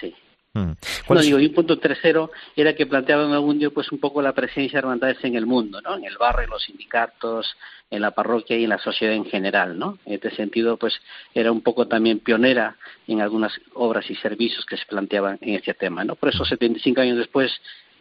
Sí. 0.00 0.14
Mm. 0.54 0.60
No, 0.60 0.76
¿Cuál 1.06 1.20
es- 1.20 1.26
digo, 1.26 1.38
y 1.38 1.46
un 1.46 1.54
punto 1.54 1.78
tercero 1.78 2.30
era 2.56 2.74
que 2.74 2.86
planteaba 2.86 3.22
Don 3.22 3.32
Agundio 3.32 3.72
pues 3.72 3.90
un 3.90 3.98
poco 3.98 4.20
la 4.20 4.32
presencia 4.34 4.72
de 4.76 4.78
hermandades 4.80 5.18
en 5.24 5.34
el 5.36 5.46
mundo, 5.46 5.80
¿no? 5.80 5.96
En 5.96 6.04
el 6.04 6.18
barrio, 6.18 6.44
en 6.44 6.50
los 6.50 6.62
sindicatos, 6.62 7.56
en 7.90 8.02
la 8.02 8.10
parroquia 8.10 8.56
y 8.58 8.64
en 8.64 8.70
la 8.70 8.78
sociedad 8.78 9.14
en 9.14 9.24
general, 9.24 9.78
¿no? 9.78 9.98
En 10.04 10.14
este 10.14 10.30
sentido, 10.34 10.76
pues 10.76 10.94
era 11.34 11.50
un 11.52 11.62
poco 11.62 11.88
también 11.88 12.18
pionera 12.20 12.76
en 13.06 13.20
algunas 13.20 13.52
obras 13.74 14.10
y 14.10 14.14
servicios 14.16 14.64
que 14.66 14.76
se 14.76 14.84
planteaban 14.86 15.38
en 15.40 15.54
este 15.54 15.74
tema, 15.74 16.04
¿no? 16.04 16.16
Por 16.16 16.28
eso 16.28 16.44
75 16.44 17.00
años 17.00 17.16
después 17.18 17.50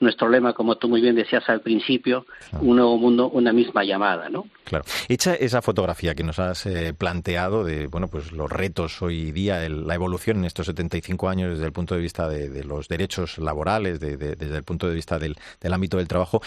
nuestro 0.02 0.28
lema, 0.30 0.54
como 0.54 0.76
tú 0.78 0.90
muy 0.90 1.00
bien 1.02 1.16
decías 1.16 1.48
al 1.48 1.62
principio, 1.62 2.26
un 2.60 2.76
nuevo 2.76 2.98
mundo, 2.98 3.30
una 3.30 3.54
misma 3.54 3.84
llamada, 3.84 4.28
¿no? 4.30 4.46
Claro. 4.66 4.84
Hecha 5.08 5.36
esa 5.36 5.62
fotografía 5.62 6.16
que 6.16 6.24
nos 6.24 6.40
has 6.40 6.66
eh, 6.66 6.94
planteado 6.94 7.64
de 7.64 7.88
bueno 7.88 8.08
pues 8.08 8.32
los 8.32 8.52
retos 8.52 9.02
hoy 9.02 9.32
día, 9.32 9.66
el- 9.66 9.88
la 9.88 9.96
evolución 9.96 10.38
en 10.40 10.46
estos 10.46 10.66
75 10.68 11.30
años 11.30 11.52
desde 11.52 11.66
el 11.66 11.72
punto 11.72 11.96
de 11.96 12.02
vista 12.02 12.28
de, 12.28 12.50
de 12.50 12.64
los 12.64 12.88
derechos 12.88 13.38
laborales, 13.38 14.00
de- 14.00 14.18
de- 14.18 14.36
desde 14.36 14.58
el 14.58 14.64
punto 14.64 14.88
de 14.90 14.96
vista 14.96 15.20
del, 15.20 15.36
del 15.62 15.74
ámbito 15.74 15.98
del 15.98 16.08
trabajo, 16.08 16.42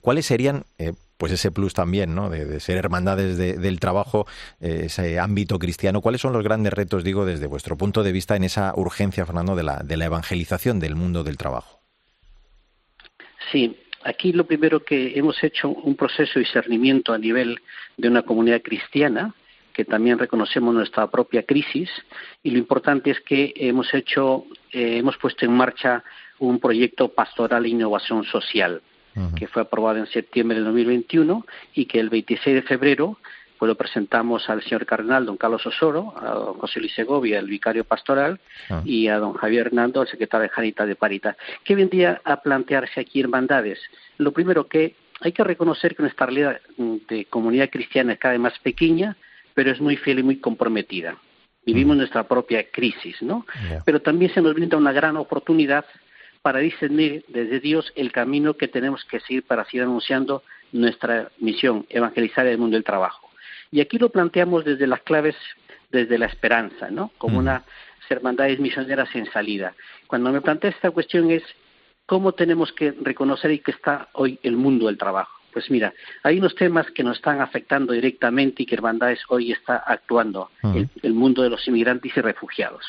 ¿cuáles 0.00 0.26
serían 0.26 0.64
eh, 0.78 0.92
pues 1.16 1.32
ese 1.32 1.50
plus 1.50 1.74
también, 1.74 2.14
¿no? 2.14 2.30
De, 2.30 2.44
de 2.46 2.60
ser 2.60 2.76
hermandades 2.78 3.36
de- 3.36 3.58
del 3.58 3.78
trabajo, 3.80 4.26
eh, 4.60 4.82
ese 4.86 5.18
ámbito 5.18 5.58
cristiano. 5.58 6.00
¿Cuáles 6.00 6.20
son 6.22 6.32
los 6.32 6.42
grandes 6.42 6.72
retos, 6.72 7.04
digo, 7.04 7.26
desde 7.26 7.46
vuestro 7.46 7.76
punto 7.76 8.02
de 8.02 8.12
vista 8.12 8.36
en 8.36 8.44
esa 8.44 8.72
urgencia, 8.76 9.26
Fernando, 9.26 9.54
de 9.56 9.62
la, 9.64 9.78
de 9.84 9.96
la 9.98 10.06
evangelización 10.06 10.80
del 10.80 10.94
mundo 10.96 11.22
del 11.24 11.36
trabajo? 11.36 11.79
Sí, 13.50 13.76
aquí 14.04 14.32
lo 14.32 14.44
primero 14.44 14.80
que 14.80 15.18
hemos 15.18 15.42
hecho 15.42 15.68
un 15.68 15.96
proceso 15.96 16.34
de 16.34 16.44
discernimiento 16.44 17.12
a 17.12 17.18
nivel 17.18 17.60
de 17.96 18.08
una 18.08 18.22
comunidad 18.22 18.62
cristiana, 18.62 19.34
que 19.72 19.84
también 19.84 20.18
reconocemos 20.18 20.74
nuestra 20.74 21.06
propia 21.10 21.44
crisis, 21.44 21.90
y 22.42 22.50
lo 22.50 22.58
importante 22.58 23.10
es 23.10 23.20
que 23.20 23.52
hemos 23.56 23.92
hecho, 23.94 24.44
eh, 24.72 24.98
hemos 24.98 25.16
puesto 25.16 25.44
en 25.44 25.52
marcha 25.52 26.02
un 26.38 26.58
proyecto 26.58 27.08
pastoral 27.08 27.64
e 27.64 27.68
innovación 27.68 28.24
social, 28.24 28.82
que 29.36 29.48
fue 29.48 29.62
aprobado 29.62 29.98
en 29.98 30.06
septiembre 30.06 30.58
de 30.58 30.64
2021 30.64 31.44
y 31.74 31.84
que 31.86 32.00
el 32.00 32.08
26 32.08 32.54
de 32.54 32.62
febrero 32.62 33.18
pues 33.60 33.68
lo 33.68 33.74
presentamos 33.74 34.48
al 34.48 34.62
señor 34.62 34.86
cardenal 34.86 35.26
don 35.26 35.36
Carlos 35.36 35.66
Osoro, 35.66 36.14
a 36.16 36.30
don 36.30 36.54
José 36.54 36.80
Luis 36.80 36.94
Segovia, 36.94 37.38
el 37.38 37.46
vicario 37.46 37.84
pastoral, 37.84 38.40
Ah. 38.70 38.80
y 38.86 39.06
a 39.08 39.18
don 39.18 39.34
Javier 39.34 39.66
Hernando, 39.66 40.00
el 40.00 40.08
secretario 40.08 40.44
de 40.44 40.48
Janita 40.48 40.86
de 40.86 40.96
Parita. 40.96 41.36
¿Qué 41.62 41.74
vendría 41.74 42.22
a 42.24 42.40
plantearse 42.40 42.98
aquí 43.00 43.20
hermandades? 43.20 43.78
Lo 44.16 44.32
primero 44.32 44.66
que 44.66 44.96
hay 45.20 45.32
que 45.32 45.44
reconocer 45.44 45.94
que 45.94 46.02
nuestra 46.02 46.24
realidad 46.24 46.58
mm, 46.78 46.96
de 47.06 47.26
comunidad 47.26 47.68
cristiana 47.68 48.14
es 48.14 48.18
cada 48.18 48.32
vez 48.32 48.40
más 48.40 48.58
pequeña, 48.60 49.14
pero 49.52 49.70
es 49.70 49.78
muy 49.78 49.96
fiel 49.98 50.20
y 50.20 50.22
muy 50.22 50.36
comprometida. 50.36 51.18
Vivimos 51.66 51.98
nuestra 51.98 52.26
propia 52.26 52.66
crisis, 52.70 53.20
¿no? 53.20 53.44
Pero 53.84 54.00
también 54.00 54.32
se 54.32 54.40
nos 54.40 54.54
brinda 54.54 54.78
una 54.78 54.92
gran 54.92 55.18
oportunidad 55.18 55.84
para 56.40 56.60
discernir 56.60 57.26
desde 57.28 57.60
Dios 57.60 57.92
el 57.94 58.10
camino 58.10 58.54
que 58.54 58.68
tenemos 58.68 59.04
que 59.04 59.20
seguir 59.20 59.42
para 59.42 59.66
seguir 59.66 59.82
anunciando 59.82 60.42
nuestra 60.72 61.30
misión, 61.38 61.84
evangelizar 61.90 62.46
el 62.46 62.56
mundo 62.56 62.76
del 62.76 62.84
trabajo. 62.84 63.29
Y 63.70 63.80
aquí 63.80 63.98
lo 63.98 64.08
planteamos 64.10 64.64
desde 64.64 64.86
las 64.86 65.00
claves, 65.02 65.36
desde 65.90 66.18
la 66.18 66.26
esperanza, 66.26 66.90
¿no? 66.90 67.10
Como 67.18 67.36
Mm. 67.36 67.42
unas 67.42 67.62
hermandades 68.08 68.58
misioneras 68.58 69.08
en 69.14 69.30
salida. 69.30 69.74
Cuando 70.08 70.32
me 70.32 70.40
plantea 70.40 70.70
esta 70.70 70.90
cuestión 70.90 71.30
es 71.30 71.44
cómo 72.06 72.32
tenemos 72.32 72.72
que 72.72 72.92
reconocer 73.00 73.52
y 73.52 73.60
que 73.60 73.70
está 73.70 74.08
hoy 74.14 74.38
el 74.42 74.56
mundo 74.56 74.86
del 74.88 74.98
trabajo. 74.98 75.30
Pues 75.52 75.70
mira, 75.70 75.92
hay 76.24 76.38
unos 76.38 76.54
temas 76.56 76.90
que 76.90 77.02
nos 77.04 77.16
están 77.18 77.40
afectando 77.40 77.92
directamente 77.92 78.62
y 78.62 78.66
que 78.66 78.74
Hermandades 78.74 79.20
hoy 79.28 79.52
está 79.52 79.76
actuando. 79.76 80.50
Ujú. 80.62 80.78
el, 80.78 80.88
el 81.02 81.14
mundo 81.14 81.42
de 81.42 81.50
los 81.50 81.66
inmigrantes 81.68 82.16
y 82.16 82.20
refugiados. 82.20 82.84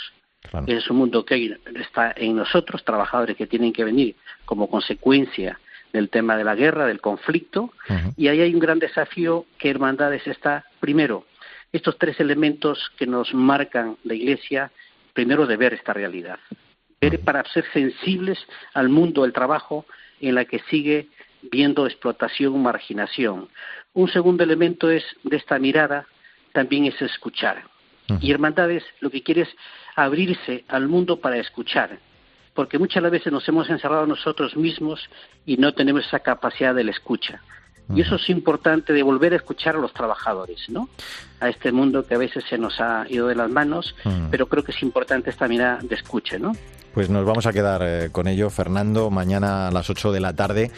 Claro. 0.50 0.66
Es 0.68 0.90
un 0.90 0.98
mundo 0.98 1.24
que 1.24 1.36
hoy 1.36 1.58
está 1.76 2.14
en 2.16 2.36
nosotros, 2.36 2.84
trabajadores 2.84 3.38
que 3.38 3.46
tienen 3.46 3.74
que 3.74 3.84
venir 3.84 4.16
como 4.46 4.68
consecuencia 4.70 5.60
del 5.94 6.10
tema 6.10 6.36
de 6.38 6.44
la 6.44 6.56
guerra, 6.56 6.86
del 6.88 7.00
conflicto, 7.02 7.74
y 8.18 8.28
ahí 8.30 8.40
hay 8.42 8.54
un 8.54 8.60
gran 8.60 8.80
desafío 8.80 9.46
que 9.60 9.70
Hermandades 9.70 10.26
está, 10.26 10.66
primero, 10.82 11.26
estos 11.72 11.98
tres 11.98 12.20
elementos 12.20 12.92
que 12.98 13.08
nos 13.08 13.34
marcan 13.34 13.98
la 14.04 14.14
Iglesia, 14.14 14.72
primero 15.14 15.48
de 15.48 15.56
ver 15.56 15.74
esta 15.74 15.94
realidad, 15.94 16.40
ver 17.00 17.22
para 17.22 17.46
ser 17.46 17.64
sensibles 17.72 18.38
al 18.74 18.90
mundo 18.90 19.22
del 19.22 19.32
trabajo 19.32 19.86
en 20.20 20.36
la 20.36 20.44
que 20.44 20.60
sigue 20.70 21.08
viendo 21.44 21.88
explotación, 21.88 22.62
marginación. 22.62 23.48
Un 23.94 24.10
segundo 24.10 24.44
elemento 24.44 24.90
es 24.92 25.04
de 25.24 25.38
esta 25.38 25.58
mirada 25.58 26.06
también 26.52 26.86
es 26.86 27.02
escuchar. 27.02 27.64
Y 28.20 28.32
Hermandades 28.32 28.84
lo 29.00 29.10
que 29.10 29.24
quiere 29.24 29.44
es 29.44 29.56
abrirse 29.96 30.66
al 30.68 30.90
mundo 30.90 31.22
para 31.22 31.38
escuchar, 31.38 31.98
porque 32.54 32.78
muchas 32.78 33.10
veces 33.10 33.32
nos 33.32 33.48
hemos 33.48 33.70
encerrado 33.70 34.06
nosotros 34.06 34.58
mismos 34.58 35.10
y 35.46 35.56
no 35.56 35.74
tenemos 35.74 36.06
esa 36.06 36.20
capacidad 36.20 36.76
de 36.76 36.84
la 36.84 36.92
escucha. 36.92 37.42
Y 37.94 38.02
eso 38.02 38.16
es 38.16 38.30
importante 38.30 38.94
de 38.94 39.04
volver 39.04 39.34
a 39.34 39.36
escuchar 39.36 39.76
a 39.76 39.80
los 39.80 39.94
trabajadores, 39.94 40.70
¿no? 40.70 40.88
A 41.42 41.50
este 41.50 41.72
mundo 41.72 42.06
que 42.06 42.16
a 42.16 42.18
veces 42.18 42.44
se 42.50 42.58
nos 42.58 42.80
ha 42.80 43.06
ido 43.10 43.28
de 43.28 43.36
las 43.36 43.50
manos, 43.50 43.94
Mm. 44.06 44.30
pero 44.32 44.48
creo 44.48 44.64
que 44.64 44.72
es 44.72 44.82
importante 44.82 45.30
esta 45.32 45.48
mirada 45.48 45.80
de 45.82 45.96
escucha, 45.96 46.38
¿no? 46.38 46.54
Pues 46.94 47.10
nos 47.10 47.26
vamos 47.26 47.46
a 47.46 47.54
quedar 47.54 47.82
eh, 47.86 48.10
con 48.12 48.28
ello, 48.28 48.50
Fernando. 48.50 49.10
Mañana 49.10 49.70
a 49.70 49.72
las 49.72 49.90
8 49.90 50.12
de 50.12 50.20
la 50.20 50.34
tarde 50.34 50.72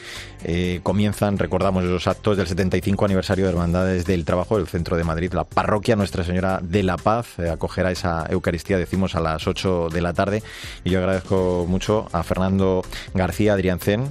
eh, 0.43 0.79
comienzan, 0.83 1.39
recordamos, 1.39 1.83
esos 1.83 2.05
actos 2.05 2.37
del 2.37 2.45
75 2.45 3.05
aniversario 3.05 3.45
de 3.45 3.49
Hermandades 3.51 4.05
del 4.05 4.23
Trabajo 4.23 4.57
del 4.57 4.67
Centro 4.67 4.95
de 4.95 5.03
Madrid. 5.03 5.33
La 5.33 5.43
parroquia 5.43 5.95
Nuestra 5.95 6.23
Señora 6.23 6.59
de 6.61 6.83
la 6.83 6.97
Paz 6.97 7.39
eh, 7.39 7.49
acogerá 7.49 7.89
esa 7.89 8.27
Eucaristía, 8.29 8.77
decimos, 8.77 9.15
a 9.15 9.21
las 9.21 9.47
8 9.47 9.89
de 9.91 10.01
la 10.01 10.13
tarde. 10.13 10.43
Y 10.83 10.91
yo 10.91 10.99
agradezco 10.99 11.65
mucho 11.67 12.07
a 12.11 12.21
Fernando 12.21 12.83
García 13.15 13.53
Adriancén, 13.53 14.07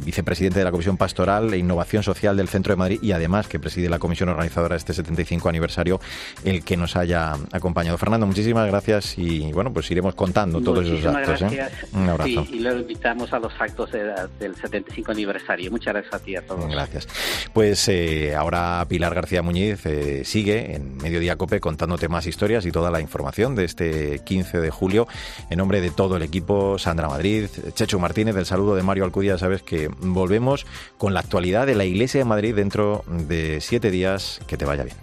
vicepresidente 0.00 0.60
de 0.60 0.64
la 0.64 0.70
Comisión 0.70 0.96
Pastoral 0.96 1.52
e 1.52 1.58
Innovación 1.58 2.02
Social 2.02 2.34
del 2.34 2.48
Centro 2.48 2.72
de 2.72 2.76
Madrid 2.76 2.98
y 3.02 3.12
además 3.12 3.46
que 3.46 3.60
preside 3.60 3.90
la 3.90 3.98
comisión 3.98 4.30
organizadora 4.30 4.72
de 4.74 4.78
este 4.78 4.94
75 4.94 5.27
aniversario, 5.48 6.00
el 6.44 6.64
que 6.64 6.76
nos 6.76 6.96
haya 6.96 7.34
acompañado. 7.52 7.98
Fernando, 7.98 8.26
muchísimas 8.26 8.66
gracias 8.66 9.16
y 9.18 9.52
bueno, 9.52 9.72
pues 9.72 9.90
iremos 9.90 10.14
contando 10.14 10.60
todos 10.60 10.86
esos 10.86 11.04
actos. 11.06 11.42
¿eh? 11.42 11.56
gracias. 11.56 11.92
Un 11.92 12.08
abrazo. 12.08 12.28
Sí, 12.46 12.48
y 12.52 12.60
luego 12.60 12.80
invitamos 12.80 13.32
a 13.32 13.38
los 13.38 13.52
actos 13.58 13.92
de- 13.92 14.12
del 14.38 14.54
75 14.56 15.12
aniversario. 15.12 15.70
Muchas 15.70 15.94
gracias 15.94 16.14
a 16.14 16.18
ti 16.18 16.36
a 16.36 16.42
todos. 16.46 16.70
Gracias. 16.70 17.06
Pues 17.52 17.88
eh, 17.88 18.34
ahora 18.34 18.84
Pilar 18.88 19.14
García 19.14 19.42
Muñiz 19.42 19.84
eh, 19.86 20.22
sigue 20.24 20.74
en 20.76 20.96
Mediodía 20.98 21.36
Cope 21.36 21.60
contándote 21.60 22.08
más 22.08 22.26
historias 22.26 22.64
y 22.66 22.72
toda 22.72 22.90
la 22.90 23.00
información 23.00 23.54
de 23.54 23.64
este 23.64 24.20
15 24.24 24.60
de 24.60 24.70
julio. 24.70 25.06
En 25.50 25.58
nombre 25.58 25.80
de 25.80 25.90
todo 25.90 26.16
el 26.16 26.22
equipo, 26.22 26.78
Sandra 26.78 27.08
Madrid, 27.08 27.46
Chechu 27.74 27.98
Martínez, 27.98 28.36
el 28.36 28.46
saludo 28.46 28.74
de 28.76 28.82
Mario 28.82 29.04
Alcudia. 29.04 29.38
Sabes 29.38 29.62
que 29.62 29.88
volvemos 30.00 30.66
con 30.96 31.14
la 31.14 31.20
actualidad 31.20 31.66
de 31.66 31.74
la 31.74 31.84
Iglesia 31.84 32.20
de 32.20 32.24
Madrid 32.24 32.54
dentro 32.54 33.04
de 33.08 33.60
siete 33.60 33.90
días. 33.90 34.40
Que 34.46 34.56
te 34.56 34.64
vaya 34.64 34.84
bien. 34.84 34.96